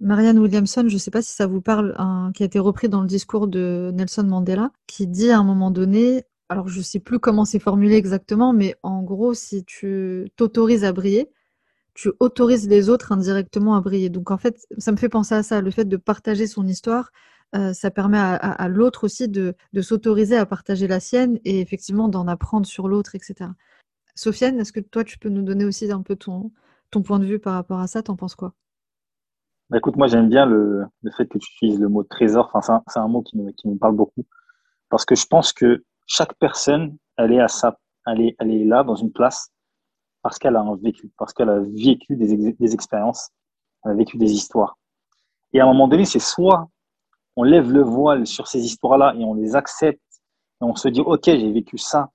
[0.00, 1.94] Marianne Williamson, je ne sais pas si ça vous parle,
[2.34, 5.70] qui a été repris dans le discours de Nelson Mandela, qui dit à un moment
[5.70, 10.30] donné, alors je ne sais plus comment c'est formulé exactement, mais en gros, si tu
[10.36, 11.30] t'autorises à briller,
[11.94, 14.10] tu autorises les autres indirectement à briller.
[14.10, 17.10] Donc en fait, ça me fait penser à ça, le fait de partager son histoire,
[17.54, 22.26] euh, ça permet à, l'autre aussi de, s'autoriser à partager la sienne et effectivement d'en
[22.26, 23.50] apprendre sur l'autre, etc.
[24.16, 26.52] Sofiane, est-ce que toi, tu peux nous donner aussi un peu ton,
[26.90, 28.02] ton point de vue par rapport à ça?
[28.02, 28.54] T'en penses quoi?
[29.70, 32.50] Bah, Écoute, moi j'aime bien le, fait que tu utilises le mot trésor.
[32.88, 34.24] C'est un, mot qui me parle beaucoup
[34.90, 39.50] parce que je pense que chaque personne, elle est à sa, là dans une place
[40.22, 43.30] parce qu'elle a vécu, parce qu'elle a vécu des, des expériences,
[43.84, 44.78] elle a vécu des histoires.
[45.52, 46.68] Et à un moment donné, c'est soit
[47.36, 50.00] on lève le voile sur ces histoires-là et on les accepte
[50.60, 52.10] et on se dit ok j'ai vécu ça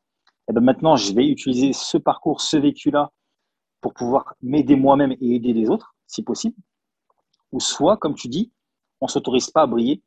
[0.49, 3.11] et ben maintenant je vais utiliser ce parcours ce vécu-là
[3.81, 6.55] pour pouvoir m'aider moi-même et aider les autres si possible
[7.51, 8.51] ou soit comme tu dis
[9.01, 10.01] on s'autorise pas à briller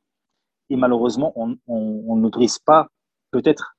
[0.70, 2.88] et malheureusement on n'autorise pas
[3.30, 3.76] peut-être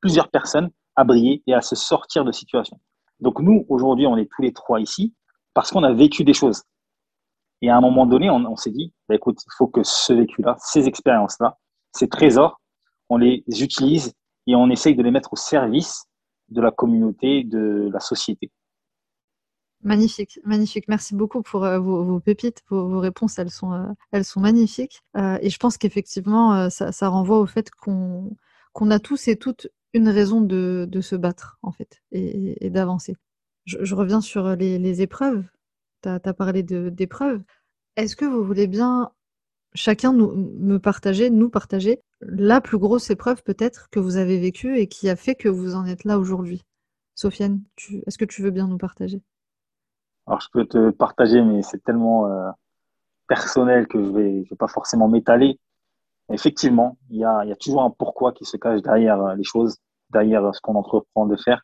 [0.00, 2.80] plusieurs personnes à briller et à se sortir de situations
[3.20, 5.14] donc nous aujourd'hui on est tous les trois ici
[5.54, 6.62] parce qu'on a vécu des choses
[7.62, 10.56] et à un moment donné, on, s'est dit, bah, écoute, il faut que ce vécu-là,
[10.58, 11.58] ces expériences-là,
[11.92, 12.60] ces trésors,
[13.08, 14.14] on les utilise
[14.46, 16.06] et on essaye de les mettre au service
[16.48, 18.50] de la communauté, de la société.
[19.82, 20.88] Magnifique, magnifique.
[20.88, 25.02] Merci beaucoup pour euh, vos, pépites, vos, réponses, elles sont, euh, elles sont magnifiques.
[25.16, 28.30] Euh, et je pense qu'effectivement, ça, renvoie au fait qu'on
[28.90, 33.16] a tous et toutes une raison de, se battre, en fait, et, d'avancer.
[33.64, 35.44] Je, reviens sur les épreuves
[36.02, 37.42] tu as, parlé d'épreuves.
[37.96, 39.10] Est-ce que vous voulez bien
[39.74, 44.78] chacun nous, me partager, nous partager la plus grosse épreuve peut-être que vous avez vécue
[44.78, 46.64] et qui a fait que vous en êtes là aujourd'hui?
[47.14, 47.62] Sofiane,
[48.06, 49.20] est-ce que tu veux bien nous partager?
[50.30, 52.52] Alors je peux te partager, mais c'est tellement euh,
[53.26, 55.58] personnel que je ne vais, vais, pas forcément m'étaler.
[56.32, 59.42] Effectivement, il y a, y a, toujours un pourquoi qui se cache derrière euh, les
[59.42, 59.78] choses,
[60.10, 61.62] derrière ce qu'on entreprend de faire.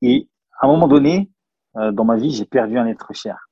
[0.00, 1.30] Et à un moment donné,
[1.76, 3.50] euh, dans ma vie, j'ai perdu un être cher.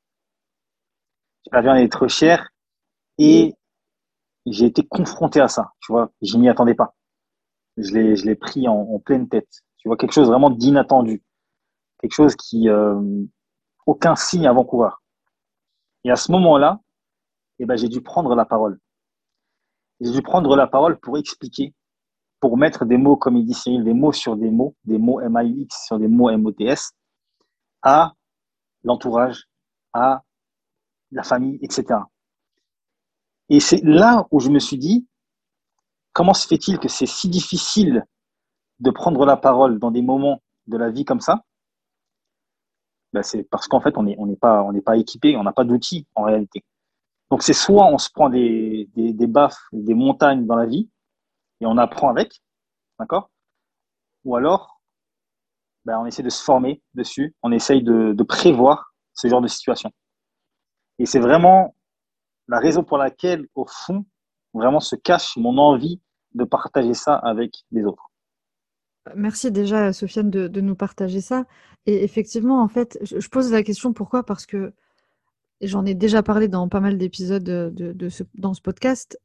[1.45, 2.49] J'ai perdu un être cher
[3.19, 3.55] et
[4.47, 5.73] j'ai été confronté à ça.
[5.81, 6.95] Tu vois, je m'y attendais pas.
[7.77, 9.51] Je l'ai, je l'ai pris en, en, pleine tête.
[9.77, 11.23] Tu vois, quelque chose vraiment d'inattendu.
[11.99, 12.99] Quelque chose qui, euh,
[13.87, 15.03] aucun signe avant-coureur.
[16.05, 16.81] Et à ce moment-là,
[17.59, 18.79] eh ben, j'ai dû prendre la parole.
[20.01, 21.75] J'ai dû prendre la parole pour expliquer,
[22.40, 25.21] pour mettre des mots, comme il dit Cyril, des mots sur des mots, des mots
[25.21, 26.93] M-A-U-X sur des mots M-O-T-S,
[27.83, 28.14] à
[28.83, 29.45] l'entourage,
[29.93, 30.23] à
[31.11, 32.01] la famille, etc.
[33.51, 35.07] Et c'est là où je me suis dit,
[36.12, 38.07] comment se fait-il que c'est si difficile
[38.79, 41.45] de prendre la parole dans des moments de la vie comme ça
[43.12, 46.23] ben C'est parce qu'en fait, on n'est pas, pas équipé, on n'a pas d'outils en
[46.23, 46.64] réalité.
[47.31, 50.88] Donc c'est soit on se prend des, des, des baffes, des montagnes dans la vie,
[51.61, 52.40] et on apprend avec,
[52.99, 53.31] d'accord?
[54.25, 54.81] Ou alors
[55.85, 59.90] ben, on essaie de se former dessus, on essaye de, prévoir ce genre de situation.
[60.99, 61.75] Et c'est vraiment
[62.49, 64.05] la raison pour laquelle, au fond,
[64.53, 66.01] vraiment se cache mon envie
[66.35, 68.10] de partager ça avec les autres.
[69.15, 71.47] Merci déjà, Sofiane, de, nous partager ça.
[71.87, 74.25] Et effectivement, en fait, je, pose la question pourquoi?
[74.25, 74.73] Parce que
[75.61, 77.97] j'en ai déjà parlé dans pas mal d'épisodes de,
[78.35, 79.19] dans ce podcast.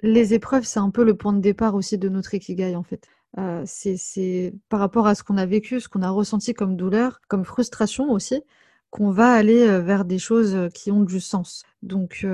[0.00, 3.06] Les épreuves, c'est un peu le point de départ aussi de notre Ikigai, en fait.
[3.38, 7.20] Euh, c'est par rapport à ce qu'on a vécu, ce qu'on a ressenti comme douleur,
[7.28, 8.42] comme frustration aussi,
[8.90, 11.64] qu'on va aller euh, vers des choses euh, qui ont du sens.
[11.82, 12.26] Donc,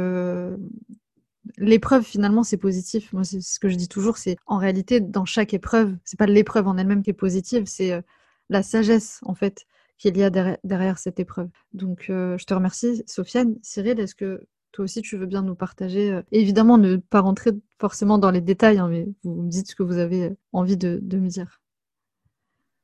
[1.57, 3.13] l'épreuve, finalement, c'est positif.
[3.13, 6.27] Moi, c'est ce que je dis toujours, c'est en réalité, dans chaque épreuve, c'est pas
[6.27, 8.03] l'épreuve en elle-même qui est positive, c'est
[8.49, 9.67] la sagesse, en fait,
[9.99, 11.49] qu'il y a derrière, cette épreuve.
[11.73, 13.57] Donc, je te remercie, Sofiane.
[13.63, 16.13] Cyril, est-ce que toi aussi, tu veux bien nous partager.
[16.13, 19.75] Euh, évidemment, ne pas rentrer forcément dans les détails, hein, mais vous me dites ce
[19.75, 21.61] que vous avez euh, envie de, me dire.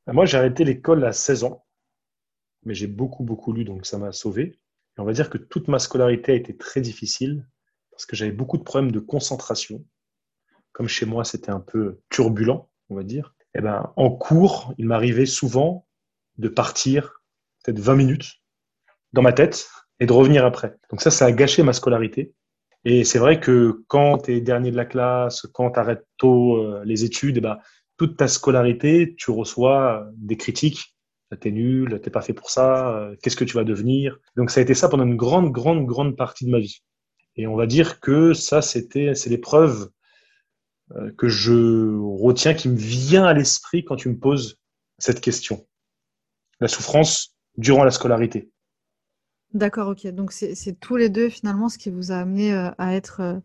[0.07, 1.65] Moi, j'ai arrêté l'école à 16 ans,
[2.63, 4.59] mais j'ai beaucoup, beaucoup lu, donc ça m'a sauvé.
[4.97, 7.45] Et on va dire que toute ma scolarité a été très difficile
[7.95, 9.85] parce que j'avais beaucoup de problèmes de concentration.
[10.73, 13.33] Comme chez moi, c'était un peu turbulent, on va dire.
[13.53, 15.87] Et eh ben, en cours, il m'arrivait souvent
[16.37, 17.23] de partir
[17.63, 18.33] peut-être 20 minutes
[19.13, 19.69] dans ma tête
[20.01, 20.75] et de revenir après.
[20.89, 22.33] Donc ça, ça a gâché ma scolarité.
[22.83, 26.57] Et c'est vrai que quand tu es dernier de la classe, quand tu arrêtes tôt
[26.57, 27.57] euh, les études, ben,
[27.95, 30.97] toute ta scolarité, tu reçois des critiques.
[31.39, 34.19] T'es nul, t'es pas fait pour ça, euh, qu'est-ce que tu vas devenir?
[34.37, 36.81] Donc ça a été ça pendant une grande, grande, grande partie de ma vie.
[37.37, 39.91] Et on va dire que ça, c'était, c'est l'épreuve
[40.95, 44.59] euh, que je retiens, qui me vient à l'esprit quand tu me poses
[44.97, 45.67] cette question.
[46.59, 48.51] La souffrance durant la scolarité.
[49.53, 50.07] D'accord, ok.
[50.07, 53.39] Donc c'est tous les deux finalement ce qui vous a amené euh, à être euh,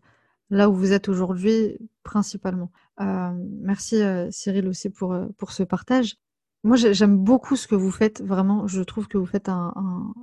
[0.49, 2.71] là où vous êtes aujourd'hui principalement.
[2.99, 4.01] merci
[4.31, 6.15] Cyril aussi pour, pour ce partage.
[6.63, 8.67] Moi j'aime beaucoup ce que vous faites, vraiment.
[8.67, 9.73] Je trouve que vous faites un,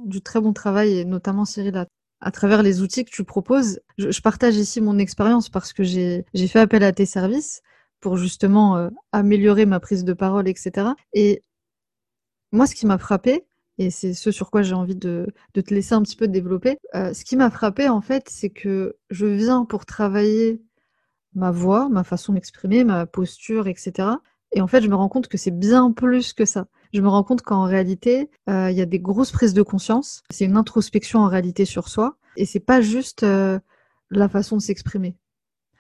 [0.05, 1.87] du très bon travail et notamment Cyril a
[2.21, 3.81] à travers les outils que tu proposes.
[3.97, 7.63] Je, partage ici mon expérience parce que j'ai fait appel à tes services
[8.01, 10.89] pour justement euh, améliorer ma prise de parole, etc.
[11.13, 11.43] Et
[12.53, 13.47] moi, ce qui m'a frappé,
[13.79, 17.15] et c'est ce sur quoi j'ai envie de, te laisser un petit peu développer, euh,
[17.15, 20.61] ce qui m'a frappé, en fait, c'est que je viens pour travailler
[21.35, 24.09] ma voix, ma façon d'exprimer, ma posture, etc.
[24.53, 27.09] Et en fait, je me rends compte que c'est bien plus que ça je me
[27.09, 30.23] rends compte qu'en réalité, euh, il y a des grosses prises de conscience.
[30.31, 32.17] C'est une introspection en réalité sur soi.
[32.37, 33.59] Et c'est pas juste euh,
[34.11, 35.17] la façon de s'exprimer.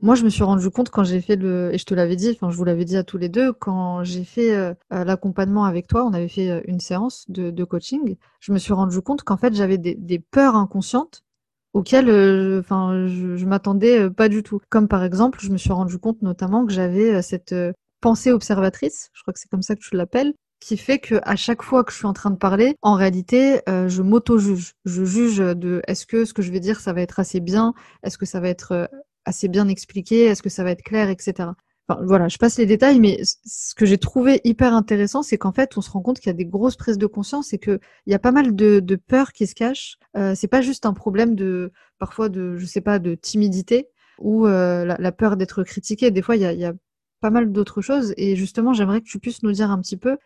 [0.01, 2.31] Moi, je me suis rendu compte quand j'ai fait le, et je te l'avais dit,
[2.31, 5.89] enfin, je vous l'avais dit à tous les deux, quand j'ai fait euh, l'accompagnement avec
[5.89, 9.55] toi, on avait fait une séance de, coaching, je me suis rendu compte qu'en fait,
[9.55, 11.25] j'avais des, peurs inconscientes
[11.73, 14.61] auxquelles, enfin, je, je m'attendais pas du tout.
[14.69, 17.53] Comme par exemple, je me suis rendu compte notamment que j'avais cette
[18.01, 21.37] pensée observatrice, je crois que c'est comme ça que tu l'appelles, qui fait que à
[21.37, 24.75] chaque fois que je suis en train de parler, en réalité, euh, je m'auto-juge.
[24.85, 27.75] Je juge de est-ce que ce que je vais dire, ça va être assez bien,
[28.03, 28.87] est-ce que ça va être euh,
[29.25, 31.51] assez bien expliqué, est-ce que ça va être clair, etc.
[31.89, 35.53] Enfin, voilà, je passe les détails, mais ce que j'ai trouvé hyper intéressant, c'est qu'en
[35.53, 37.81] fait, on se rend compte qu'il y a des grosses prises de conscience et qu'il
[38.07, 39.97] y a pas mal de, de peurs qui se cachent.
[40.17, 44.47] Euh, c'est pas juste un problème de, parfois de, je sais pas, de timidité ou
[44.47, 46.11] euh, la, peur d'être critiqué.
[46.11, 46.75] Des fois, il y a, y a
[47.21, 48.13] pas mal d'autres choses.
[48.19, 50.19] Et justement, j'aimerais que tu puisses nous dire un petit peu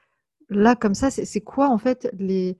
[0.52, 2.58] là, comme ça, c'est quoi en fait les,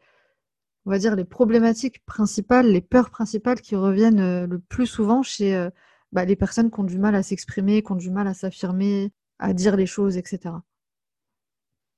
[0.85, 5.23] on va dire les problématiques principales, les peurs principales qui reviennent euh, le plus souvent
[5.23, 5.71] chez euh,
[6.13, 9.13] bah, les personnes qui ont du mal à s'exprimer, qui ont du mal à s'affirmer,
[9.39, 10.55] à dire les choses, etc.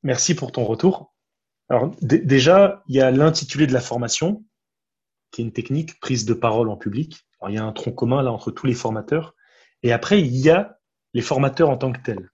[0.02, 1.14] Merci pour ton retour.
[1.70, 4.44] Alors déjà, il y a l'intitulé de la formation,
[5.30, 7.26] qui est une technique prise de parole en public.
[7.48, 9.34] il y a un tronc commun là entre tous les formateurs.
[9.82, 10.78] Et après, il y a
[11.14, 12.30] les formateurs en tant que tels.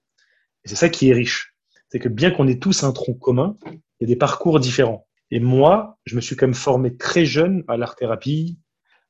[0.63, 1.50] Et c'est ça qui est riche
[1.91, 5.07] c'est que bien qu'on ait tous un tronc commun, il y a des parcours différents.
[5.29, 8.57] Et moi, je me suis quand même formé très jeune à l'art-thérapie,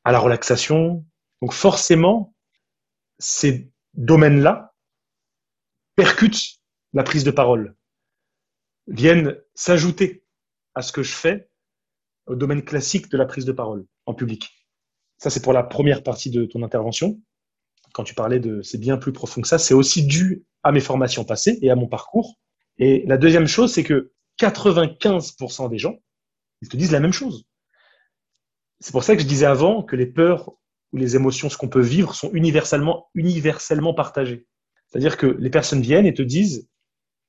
[0.04, 1.06] à la relaxation.
[1.42, 2.36] Donc forcément,
[3.20, 4.74] ces domaines-là
[5.96, 6.60] percutent
[6.94, 7.76] la prise de parole,
[8.88, 10.26] viennent s'ajouter
[10.74, 11.50] à ce que je fais
[12.26, 14.50] au domaine classique de la prise de parole en public.
[15.20, 17.22] Ça, c'est pour la première partie de ton intervention.
[17.94, 20.80] Quand tu parlais de c'est bien plus profond que ça, c'est aussi dû à mes
[20.80, 22.40] formations passées et à mon parcours.
[22.82, 26.00] Et la deuxième chose, c'est que 95% des gens,
[26.64, 27.46] ils te disent la même chose.
[28.80, 30.50] C'est pour ça que je disais avant que les peurs
[30.92, 34.48] ou les émotions, ce qu'on peut vivre, sont universellement, universellement partagées.
[34.88, 36.68] C'est-à-dire que les personnes viennent et te disent,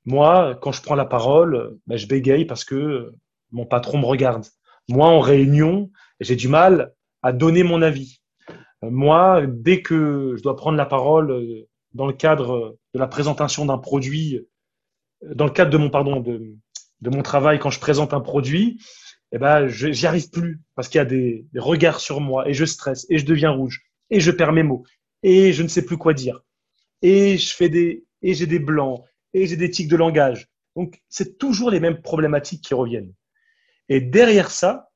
[0.05, 3.13] moi, quand je prends la parole, ben, je bégaye parce que
[3.51, 4.47] mon patron me regarde.
[4.89, 8.21] Moi, en réunion, j'ai du mal à donner mon avis.
[8.81, 13.77] Moi, dès que je dois prendre la parole dans le cadre de la présentation d'un
[13.77, 14.47] produit
[15.33, 16.55] dans le cadre de mon pardon de,
[17.01, 18.79] de mon travail quand je présente un produit,
[19.31, 22.53] eh ben j'y arrive plus parce qu'il y a des, des, regards sur moi et
[22.53, 24.83] je stresse et je deviens rouge et je perds mes mots
[25.23, 26.41] et je ne sais plus quoi dire
[27.01, 30.49] et je fais des et j'ai des blancs et j'ai des tics de langage.
[30.75, 33.13] Donc c'est toujours les mêmes problématiques qui reviennent.
[33.89, 34.91] Et derrière ça,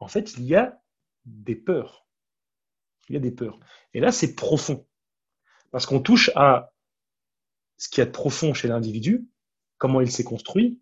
[0.00, 0.78] en fait, il y a
[1.24, 2.06] des peurs.
[3.08, 3.58] Il y a des peurs.
[3.94, 4.86] Et là, c'est profond.
[5.70, 6.72] Parce qu'on touche à
[7.76, 9.26] ce qui est profond chez l'individu,
[9.78, 10.80] comment il s'est construit,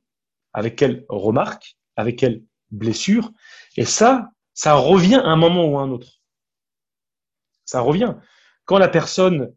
[0.52, 3.32] avec quelles remarques, avec quelles blessures.
[3.76, 6.20] Et ça, ça revient à un moment ou à un autre.
[7.64, 8.14] Ça revient.
[8.64, 9.54] Quand la personne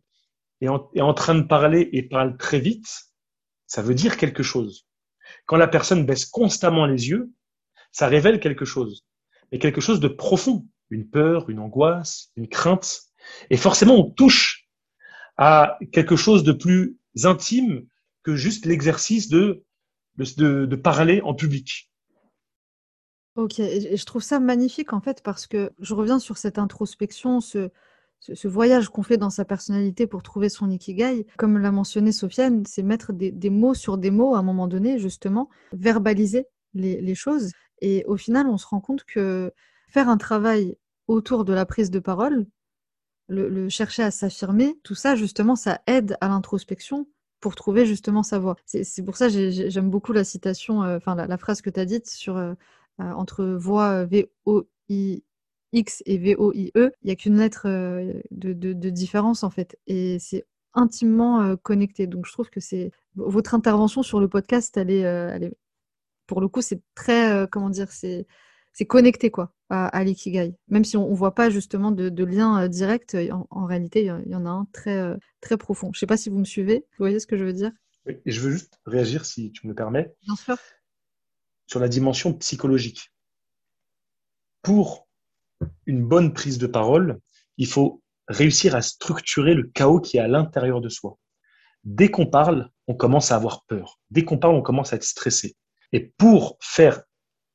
[0.61, 2.87] est en, est en train de parler et parle très vite,
[3.67, 4.87] ça veut dire quelque chose.
[5.45, 7.31] Quand la personne baisse constamment les yeux,
[7.91, 9.05] ça révèle quelque chose.
[9.51, 10.65] Mais quelque chose de profond.
[10.89, 13.01] Une peur, une angoisse, une crainte.
[13.49, 14.67] Et forcément, on touche
[15.35, 17.85] à quelque chose de plus intime
[18.35, 19.63] juste l'exercice de,
[20.17, 21.91] de, parler en public.
[23.35, 27.39] Ok, et je trouve ça magnifique en fait parce que je reviens sur cette introspection,
[27.39, 27.69] ce,
[28.45, 31.27] voyage qu'on fait dans sa personnalité pour trouver son ikigai.
[31.37, 34.97] Comme l'a mentionné Sofiane, c'est mettre des, mots sur des mots à un moment donné,
[34.97, 37.51] justement, verbaliser les, choses.
[37.81, 39.53] Et au final, on se rend compte que
[39.87, 40.75] faire un travail
[41.07, 42.47] autour de la prise de parole,
[43.29, 47.07] le, chercher à s'affirmer, tout ça, justement, ça aide à l'introspection
[47.47, 48.57] pour trouver justement sa voix.
[48.65, 51.85] C'est pour ça que j'aime beaucoup la citation, euh, enfin la, phrase que tu as
[51.85, 52.55] dite sur euh,
[52.99, 55.23] euh, entre voix V-O-I-X
[56.05, 57.65] et V-O-I-E, il n'y a qu'une lettre
[58.31, 59.77] de, différence en fait.
[59.87, 62.05] Et c'est intimement connecté.
[62.05, 65.53] Donc je trouve que c'est votre intervention sur le podcast, elle est, elle est
[66.25, 68.27] pour le coup, c'est très, comment dire, c'est
[68.77, 70.55] c'est connecté quoi à, l'ikigai.
[70.69, 73.17] Même si on ne voit pas justement de, lien direct,
[73.49, 75.87] en, réalité, il y, en a un très, très profond.
[75.93, 77.71] Je ne sais pas si vous me suivez, vous voyez ce que je veux dire?
[78.05, 80.13] Oui, et je veux juste réagir, si tu me permets.
[80.23, 80.57] Bien sûr
[81.67, 83.11] sur la dimension psychologique.
[84.61, 85.07] Pour
[85.85, 87.19] une bonne prise de parole,
[87.57, 91.17] il faut réussir à structurer le chaos qui est à l'intérieur de soi.
[91.83, 93.99] Dès qu'on parle, on commence à avoir peur.
[94.09, 95.55] Dès qu'on parle, on commence à être stressé.
[95.93, 97.03] Et pour faire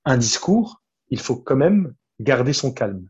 [0.05, 0.82] un discours,
[1.13, 3.07] il faut quand même garder son calme.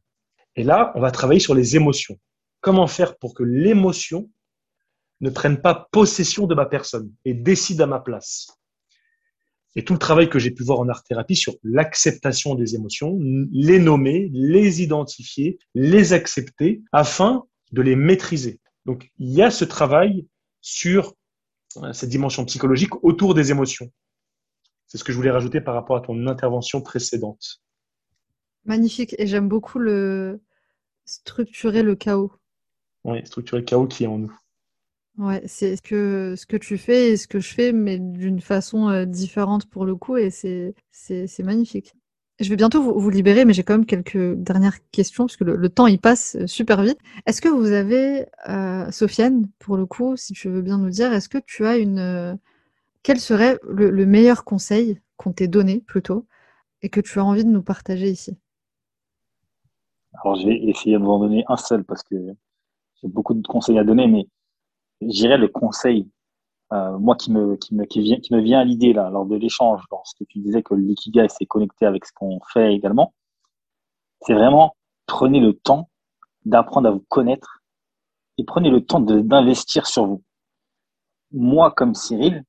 [0.57, 2.19] Et là, on va travailler sur les émotions.
[2.61, 4.29] Comment faire pour que l'émotion
[5.21, 8.49] ne prenne pas possession de ma personne et décide à ma place?
[9.77, 13.19] Et tout le travail que j'ai pu voir en art-thérapie sur l'acceptation des émotions,
[13.53, 18.61] les nommer, les identifier, les accepter afin de les maîtriser.
[18.85, 20.27] Donc, il y a ce travail
[20.61, 21.15] sur
[21.77, 23.91] euh, cette dimension psychologique autour des émotions.
[24.89, 27.62] C'est ce que je voulais rajouter par rapport à ton intervention précédente.
[28.65, 29.15] Magnifique.
[29.19, 30.41] Et j'aime beaucoup le
[31.05, 32.33] structurer le chaos.
[33.05, 34.33] Oui, structurer le chaos qui est en nous.
[35.19, 38.41] Ouais, c'est ce que, ce que tu fais et ce que je fais, mais d'une
[38.41, 41.95] façon euh, différente pour le coup, et c'est, c'est, magnifique.
[42.41, 45.69] Je vais bientôt vous, libérer, mais j'ai quand même quelques dernières questions, parce que le,
[45.69, 46.99] temps, il passe euh, super vite.
[47.27, 51.13] Est-ce que vous avez, euh, Sofiane, pour le coup, si tu veux bien nous dire,
[51.13, 52.39] est-ce que tu as une...
[53.03, 56.27] quel serait le, le meilleur conseil qu'on t'ait donné, plutôt,
[56.81, 58.39] et que tu as envie de nous partager ici?
[60.15, 62.17] Alors, je vais essayer de vous en donner un seul, parce que
[63.01, 64.29] j'ai beaucoup de conseils à donner, mais
[65.01, 66.09] j'irais le conseil,
[66.73, 69.27] euh, moi qui me, qui me, qui vient, qui me vient à l'idée là, lors
[69.27, 73.15] de l'échange, lorsque tu disais que l'ikigai s'est connecté avec ce qu'on fait également,
[74.21, 75.91] c'est vraiment prenez le temps
[76.45, 77.63] d'apprendre à vous connaître
[78.39, 80.23] et prenez le temps d'investir sur vous.
[81.33, 82.45] Moi, comme Cyril,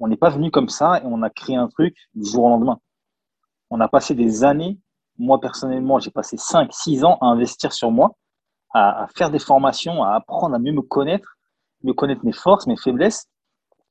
[0.00, 2.48] on n'est pas venu comme ça et on a créé un truc du jour au
[2.48, 2.80] lendemain.
[3.70, 4.78] On a passé des années,
[5.18, 8.12] moi personnellement, j'ai passé 5, 6 ans à investir sur moi,
[8.74, 11.38] à, faire des formations, à apprendre à mieux me connaître
[11.84, 13.28] mieux connaître mes forces, mes faiblesses,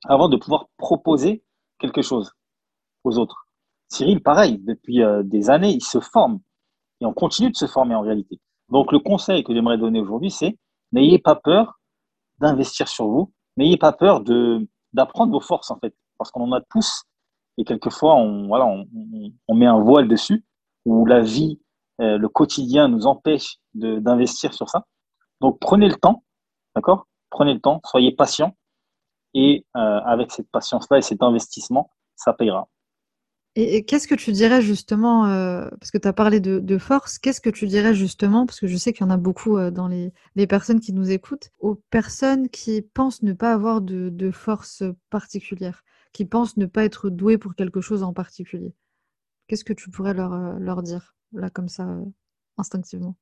[0.04, 1.42] avant de pouvoir proposer
[1.78, 2.32] quelque chose
[3.04, 3.46] aux autres.
[3.88, 6.40] Cyril, pareil, depuis euh, des années, il se forme
[7.00, 8.40] et on continue de se former en réalité.
[8.68, 10.58] Donc le conseil que j'aimerais donner aujourd'hui, c'est
[10.92, 11.80] n'ayez pas peur
[12.38, 14.22] d'investir sur vous, n'ayez pas peur
[14.92, 17.04] d'apprendre vos forces en fait, parce qu'on en a tous
[17.56, 20.44] et quelquefois on met un voile dessus
[20.88, 21.60] où la vie,
[22.00, 24.86] euh, le quotidien nous empêche d'investir sur ça.
[25.40, 26.24] Donc prenez le temps,
[26.74, 27.06] d'accord?
[27.30, 28.56] Prenez le temps, soyez patient
[29.34, 32.68] et euh, avec cette patience-là et cet investissement, ça payera.
[33.54, 37.42] Et, qu'est-ce que tu dirais justement, euh, parce que tu as parlé de, force, qu'est-ce
[37.42, 40.46] que tu dirais justement, parce que je sais qu'il y en a beaucoup dans les,
[40.46, 46.24] personnes qui nous écoutent, aux personnes qui pensent ne pas avoir de, force particulière, qui
[46.24, 48.74] pensent ne pas être douées pour quelque chose en particulier?
[49.48, 51.86] Qu'est-ce que tu pourrais leur, leur dire, là, comme ça,
[52.56, 53.16] instinctivement?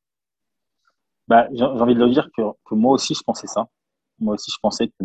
[1.29, 3.69] Bah, J'ai envie de leur dire que, que moi aussi, je pensais ça.
[4.19, 5.05] Moi aussi, je pensais que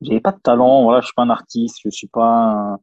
[0.00, 0.82] j'avais pas de talent.
[0.84, 2.78] Voilà, je suis pas un artiste, je suis pas,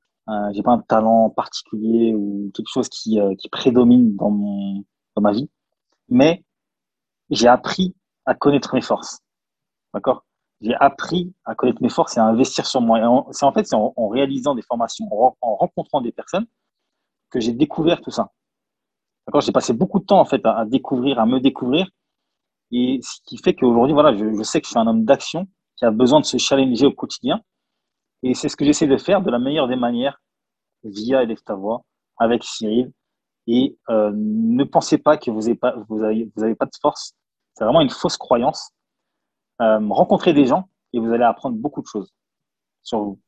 [0.54, 4.32] j'ai pas un talent particulier ou quelque chose qui, euh, qui prédomine dans
[5.16, 5.50] dans ma vie.
[6.10, 6.44] Mais
[7.30, 9.20] j'ai appris à connaître mes forces.
[9.94, 10.26] D'accord?
[10.62, 13.26] J'ai appris à connaître mes forces et à investir sur moi.
[13.32, 16.46] C'est en fait c'est en, réalisant des formations, en, rencontrant des personnes
[17.36, 18.32] que j'ai découvert tout ça.
[19.28, 21.90] D'accord J'ai passé beaucoup de temps en fait à, découvrir, à me découvrir
[22.72, 25.86] et ce qui fait qu'aujourd'hui, voilà, je, sais que je suis un homme d'action qui
[25.86, 27.42] a besoin de se challenger au quotidien.
[28.24, 30.20] Et c'est ce que j'essaie de faire de la meilleure des manières
[30.84, 31.58] via Élève ta
[32.18, 32.92] avec Cyril.
[33.48, 35.76] Et euh, ne pensez pas que vous n'avez pas,
[36.58, 37.14] pas de force.
[37.54, 38.72] C'est vraiment une fausse croyance.
[39.62, 42.12] Euh, rencontrez des gens et vous allez apprendre beaucoup de choses
[42.82, 43.20] sur vous.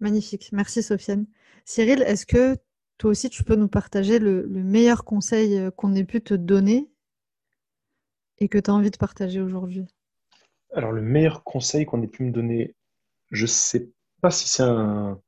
[0.00, 0.50] Magnifique.
[0.52, 1.26] Merci Sofiane.
[1.64, 2.58] Cyril, est-ce que
[2.98, 6.88] toi aussi tu peux nous partager le meilleur conseil euh, qu'on ait pu te donner
[8.38, 9.86] et que tu as envie de partager aujourd'hui?
[10.72, 12.74] Alors, le meilleur conseil qu'on ait pu me donner,
[13.30, 13.90] je ne sais
[14.20, 15.20] pas si c'est un,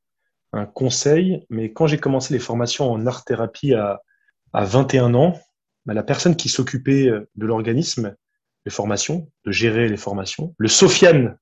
[0.73, 4.01] conseil, mais quand j'ai commencé les formations en art-thérapie à,
[4.55, 5.39] à 21 ans,
[5.85, 8.17] bah, la personne qui s'occupait de l'organisme,
[8.65, 11.39] les formations, de gérer les formations, le Sofiane,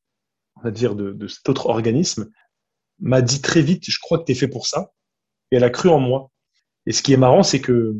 [0.57, 2.29] on va dire, de, de cet autre organisme,
[2.99, 4.91] m'a dit très vite, je crois que tu es fait pour ça.
[5.57, 6.31] Elle a cru en moi.
[6.87, 7.97] Et ce qui est marrant, c'est que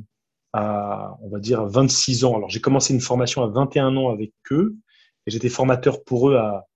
[0.55, 4.77] on va dire, 26 ans, alors j'ai commencé une formation à 21 ans avec eux,
[5.27, 6.67] et j'étais formateur pour eux à,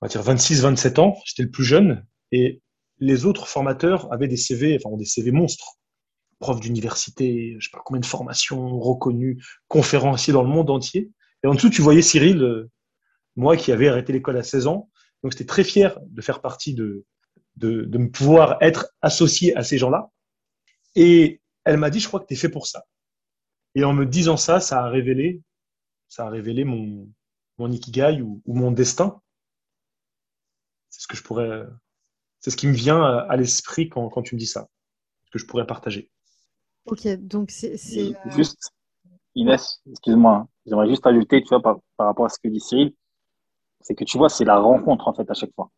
[0.00, 1.16] on va dire, 26, 27 ans.
[1.24, 2.06] J'étais le plus jeune.
[2.32, 2.62] Et
[2.98, 5.74] les autres formateurs avaient des CV, enfin, ont des CV monstres.
[6.38, 11.10] Prof d'université, je sais pas combien de formations reconnues, conférenciers dans le monde entier.
[11.42, 12.70] Et en dessous, tu voyais Cyril, euh,
[13.36, 14.90] moi qui avais arrêté l'école à 16 ans.
[15.22, 17.04] Donc, j'étais très fier de faire partie de,
[17.56, 20.10] de, de me pouvoir être associé à ces gens-là.
[20.94, 22.84] Et elle m'a dit, je crois que tu es fait pour ça.
[23.74, 25.42] Et en me disant ça, ça a révélé,
[26.08, 27.08] ça a révélé mon,
[27.58, 29.20] mon ikigai ou, mon destin.
[30.88, 31.64] C'est ce que je pourrais,
[32.40, 34.68] c'est ce qui me vient à, l'esprit quand, quand, tu me dis ça,
[35.24, 36.10] ce que je pourrais partager.
[36.86, 37.74] Ok, donc c'est.
[37.98, 38.72] Euh, juste,
[39.34, 42.94] Inès, excuse-moi, j'aimerais juste ajouter, tu vois, par, par, rapport à ce que dit Cyril,
[43.80, 45.70] c'est que tu vois, c'est la rencontre en fait à chaque fois.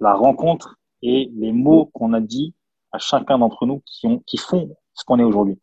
[0.00, 2.54] La rencontre et les mots qu'on a dit
[2.92, 5.58] à chacun d'entre nous qui, ont, qui font ce qu'on est aujourd'hui.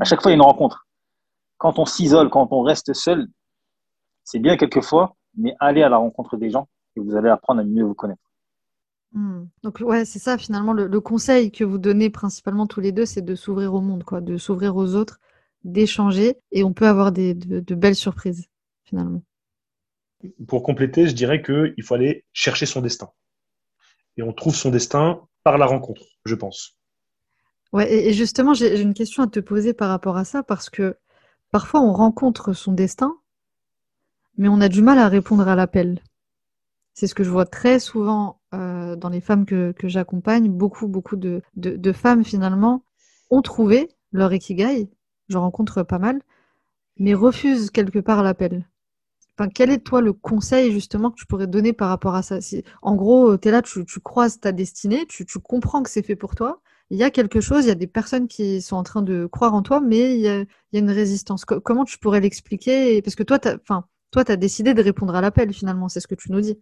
[0.00, 0.86] À chaque fois, il y a une rencontre.
[1.58, 3.28] Quand on s'isole, quand on reste seul,
[4.24, 7.64] c'est bien quelquefois, mais allez à la rencontre des gens et vous allez apprendre à
[7.64, 8.22] mieux vous connaître.
[9.12, 9.44] Hmm.
[9.62, 13.22] Donc ouais, c'est ça finalement le, conseil que vous donnez principalement tous les deux, c'est
[13.22, 15.20] de s'ouvrir au monde, quoi, de s'ouvrir aux autres,
[15.62, 18.48] d'échanger, et on peut avoir des, de, belles surprises
[18.82, 19.22] finalement.
[20.48, 23.10] Pour compléter, je dirais qu'il faut aller chercher son destin.
[24.16, 26.76] Et on trouve son destin par la rencontre, je pense.
[27.72, 30.96] Ouais, et justement, j'ai une question à te poser par rapport à ça, parce que
[31.50, 33.16] parfois on rencontre son destin,
[34.36, 36.00] mais on a du mal à répondre à l'appel.
[36.94, 40.48] C'est ce que je vois très souvent euh, dans les femmes que, j'accompagne.
[40.48, 41.42] Beaucoup, beaucoup de,
[41.92, 42.84] femmes, finalement,
[43.30, 44.88] ont trouvé leur ikigai.
[45.28, 46.22] Je rencontre pas mal,
[46.98, 48.68] mais refusent quelque part l'appel.
[49.54, 52.38] Quel est, toi, le conseil, justement, que tu pourrais donner par rapport à ça?
[52.82, 56.34] En gros, tu es là, tu, croises ta destinée, tu, comprends que c'est fait pour
[56.34, 56.60] toi.
[56.90, 59.26] Il y a quelque chose, il y a des personnes qui sont en train de
[59.26, 61.44] croire en toi, mais il y a, une résistance.
[61.44, 63.02] comment tu pourrais l'expliquer?
[63.02, 66.30] Parce que toi, tu as décidé de répondre à l'appel, finalement, c'est ce que tu
[66.30, 66.58] nous dis.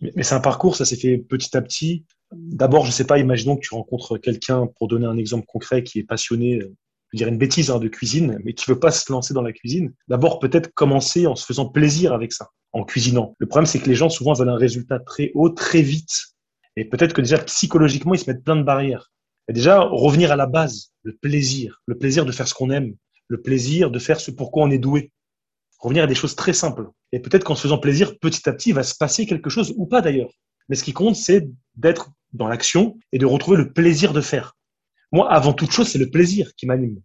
[0.00, 2.04] Mais, c'est un parcours, ça s'est fait petit à petit.
[2.32, 5.82] D'abord, je ne sais pas, imaginons que tu rencontres quelqu'un, pour donner un exemple concret,
[5.82, 6.60] qui est passionné,
[7.12, 9.52] je dirais une bêtise hein, de cuisine, mais qui veut pas se lancer dans la
[9.52, 9.92] cuisine.
[10.08, 13.34] D'abord, peut-être commencer en se faisant plaisir avec ça, en cuisinant.
[13.38, 16.14] Le problème, c'est que les gens, souvent, veulent un résultat très haut, très vite.
[16.76, 19.10] Et peut-être que déjà, psychologiquement, ils se mettent plein de barrières.
[19.48, 22.94] Et déjà, revenir à la base, le plaisir, le plaisir de faire ce qu'on aime,
[23.28, 25.10] le plaisir de faire ce pourquoi on est doué
[25.78, 26.88] revenir à des choses très simples.
[27.12, 29.74] Et peut-être qu'en se faisant plaisir, petit à petit, il va se passer quelque chose,
[29.76, 30.30] ou pas d'ailleurs.
[30.68, 34.56] Mais ce qui compte, c'est d'être dans l'action et de retrouver le plaisir de faire.
[35.12, 37.00] Moi, avant toute chose, c'est le plaisir qui m'anime.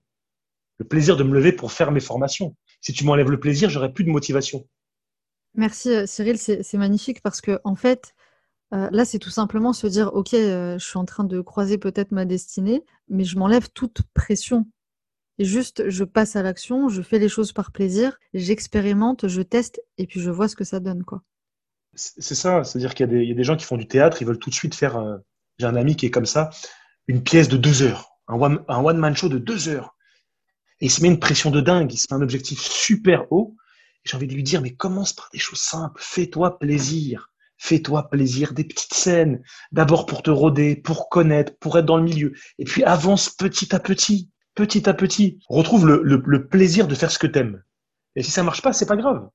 [0.79, 2.55] Le plaisir de me lever pour faire mes formations.
[2.81, 4.67] Si tu m'enlèves le plaisir, j'aurai plus de motivation.
[5.55, 8.15] Merci euh, Cyril, c'est magnifique parce que en fait,
[8.73, 11.77] euh, là, c'est tout simplement se dire, ok, euh, je suis en train de croiser
[11.77, 14.65] peut-être ma destinée, mais je m'enlève toute pression
[15.39, 19.81] et juste, je passe à l'action, je fais les choses par plaisir, j'expérimente, je teste
[19.97, 21.03] et puis je vois ce que ça donne.
[21.03, 21.23] quoi.
[21.95, 24.49] C'est ça, c'est-à-dire qu'il y, a des gens qui font du théâtre, ils veulent tout
[24.49, 24.97] de suite faire.
[24.97, 25.17] Euh,
[25.59, 26.49] j'ai un ami qui est comme ça,
[27.07, 29.95] une pièce de deux heures, un one-man show de deux heures.
[30.79, 33.55] Et il se met une pression de dingue, il se met un objectif super haut.
[34.03, 37.29] J'ai envie de lui dire, mais commence par des choses simples, fais-toi plaisir.
[37.57, 39.41] Fais-toi plaisir, des petites scènes,
[39.71, 43.73] d'abord pour te roder, pour connaître, pour être dans le milieu, et puis avance petit
[43.73, 47.63] à petit petit à petit, retrouve le, plaisir de faire ce que t'aimes.
[48.15, 49.27] Et si ça marche pas, c'est pas grave.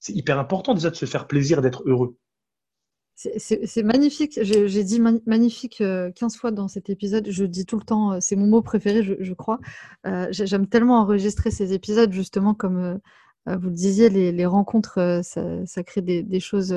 [0.00, 2.16] C'est hyper important déjà de se faire plaisir, d'être heureux.
[3.18, 4.38] C'est magnifique.
[4.42, 7.28] J'ai dit magnifique 15 euh, fois dans cet épisode.
[7.28, 9.58] Je dis tout le temps, euh, c'est mon mot préféré, je, crois.
[10.06, 13.00] Euh, j'aime tellement enregistrer ces épisodes, justement, comme
[13.46, 16.76] vous le disiez, les, rencontres, ça, crée des, choses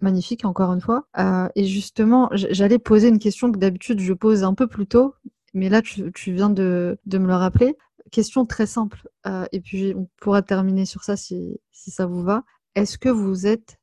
[0.00, 1.06] magnifiques, encore une fois.
[1.54, 5.14] et justement, j'allais poser une question que d'habitude je pose un peu plus tôt,
[5.54, 7.76] mais là, tu, viens de, me le rappeler.
[8.10, 9.08] Question très simple,
[9.52, 12.42] et puis on pourra terminer sur ça si, ça vous va.
[12.74, 13.78] Est-ce que vous êtes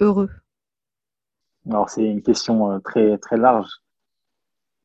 [0.00, 0.28] heureux?
[1.68, 3.68] Alors, c'est une question euh, très, très large,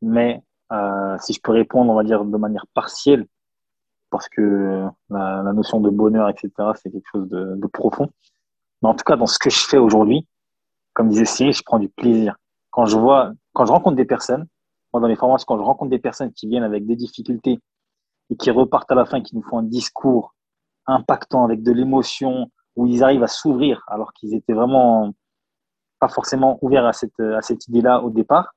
[0.02, 3.28] mais euh, si je peux répondre, on va dire de manière partielle,
[4.10, 8.10] parce que la, notion de bonheur, etc., c'est quelque chose de, de, profond.
[8.82, 10.28] Mais en tout cas, dans ce que je fais aujourd'hui,
[10.94, 12.36] comme disait Cyril, je prends du plaisir.
[12.72, 14.48] Quand je vois, quand je rencontre des personnes,
[14.94, 17.60] moi, dans les formations, quand je rencontre des personnes qui viennent avec des difficultés
[18.30, 20.34] et qui repartent à la fin, qui nous font un discours
[20.88, 25.14] impactant avec de l'émotion, où ils arrivent à s'ouvrir alors qu'ils étaient vraiment
[26.02, 28.56] pas forcément ouverts à cette, à cette idée-là au départ,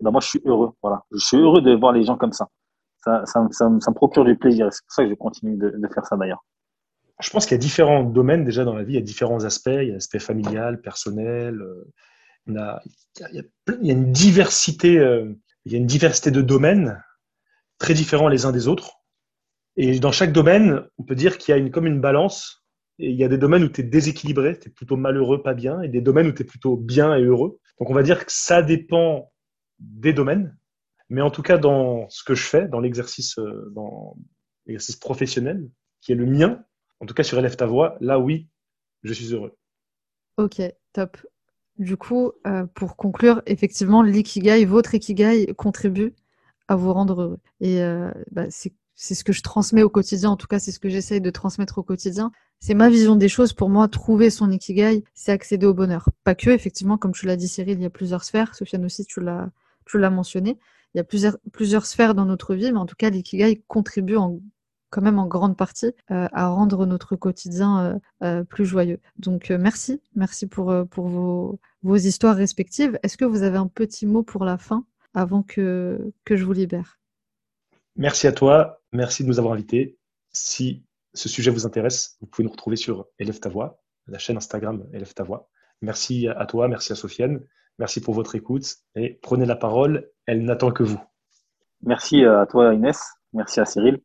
[0.00, 0.72] eh ben moi, je suis heureux.
[0.82, 1.04] Voilà.
[1.10, 2.48] Je suis heureux de voir les gens comme ça.
[3.02, 4.68] Ça, ça, me procure du plaisir.
[4.70, 6.44] C'est pour ça que je continue de, faire ça d'ailleurs.
[7.20, 9.44] Je pense qu'il y a différents domaines déjà dans la vie, il y a différents
[9.44, 9.70] aspects.
[9.70, 11.62] Il y a l'aspect familial, personnel.
[12.46, 13.42] il, y a,
[13.82, 14.94] une diversité,
[15.64, 17.02] il y a une diversité de domaines
[17.78, 19.00] très différents les uns des autres.
[19.76, 22.59] Et dans chaque domaine, on peut dire qu'il y a une, comme une balance.
[23.02, 25.80] Il y a des domaines où tu es déséquilibré, tu es plutôt malheureux, pas bien,
[25.80, 27.58] et des domaines où tu es plutôt bien et heureux.
[27.78, 29.32] Donc on va dire que ça dépend
[29.78, 30.56] des domaines.
[31.08, 34.16] Mais en tout cas, dans ce que je fais, dans l'exercice, euh, dans
[35.00, 35.68] professionnel,
[36.00, 36.62] qui est le mien,
[37.00, 38.48] en tout cas sur Élève ta voix, là oui,
[39.02, 39.56] je suis heureux.
[40.36, 41.16] Ok, top.
[41.78, 46.14] Du coup, euh, pour conclure, effectivement, l'ikigai, votre ikigai contribue
[46.68, 47.40] à vous rendre heureux.
[47.60, 50.78] Et euh, bah, c'est ce que je transmets au quotidien, en tout cas c'est ce
[50.78, 52.32] que j'essaye de transmettre au quotidien.
[52.58, 53.54] C'est ma vision des choses.
[53.54, 56.10] Pour moi, trouver son ikigai, c'est accéder au bonheur.
[56.24, 58.54] Pas que, effectivement, comme tu l'as dit Cyril, il y a plusieurs sphères.
[58.54, 59.48] Sofiane aussi, tu l'as,
[59.86, 60.58] tu l'as mentionné.
[60.94, 64.16] Il y a plusieurs, plusieurs sphères dans notre vie, mais en tout cas, l'ikigai contribue
[64.16, 64.38] en,
[64.90, 69.00] quand même en grande partie euh, à rendre notre quotidien euh, plus joyeux.
[69.16, 72.98] Donc merci, merci pour, pour vos, vos histoires respectives.
[73.02, 74.84] Est-ce que vous avez un petit mot pour la fin
[75.14, 76.99] avant que, que je vous libère?
[77.96, 78.80] Merci à toi.
[78.92, 79.98] Merci de nous avoir invités.
[80.32, 80.84] Si
[81.14, 84.86] ce sujet vous intéresse, vous pouvez nous retrouver sur Élève ta voix, la chaîne Instagram
[84.92, 85.48] Élève ta voix.
[85.82, 87.40] Merci à toi, merci à Sofiane.
[87.78, 90.10] Merci pour votre écoute et prenez la parole.
[90.26, 91.00] Elle n'attend que vous.
[91.82, 93.00] Merci à toi, Inès.
[93.32, 94.00] Merci à Cyril.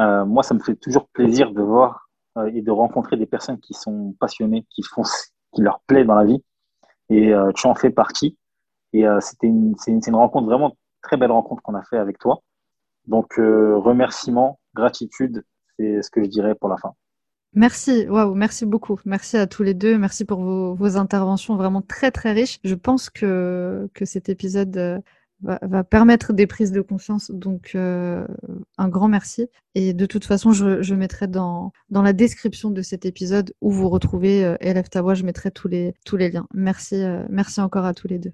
[0.00, 3.60] Euh, moi, ça me fait toujours plaisir de voir euh, et de rencontrer des personnes
[3.60, 6.42] qui sont passionnées, qui font ce qui leur plaît dans la vie.
[7.10, 8.38] Et euh, tu en fais partie.
[8.92, 12.18] Et euh, c'était une, c'est une, rencontre vraiment très belle rencontre qu'on a fait avec
[12.18, 12.42] toi.
[13.08, 15.42] Donc euh, remerciement, gratitude,
[15.78, 16.92] c'est ce que je dirais pour la fin.
[17.54, 18.98] Merci, waouh, merci beaucoup.
[19.06, 19.96] Merci à tous les deux.
[19.96, 22.58] Merci pour vos, interventions vraiment très très riches.
[22.62, 24.98] Je pense que, cet épisode euh,
[25.40, 27.30] va, permettre des prises de conscience.
[27.30, 28.26] Donc euh,
[28.76, 29.48] un grand merci.
[29.74, 34.44] Et de toute façon, je, mettrai dans, la description de cet épisode où vous retrouvez
[34.44, 36.46] euh, Élève ta voix, je mettrai tous les, tous les liens.
[36.52, 38.32] Merci, merci encore à tous les deux.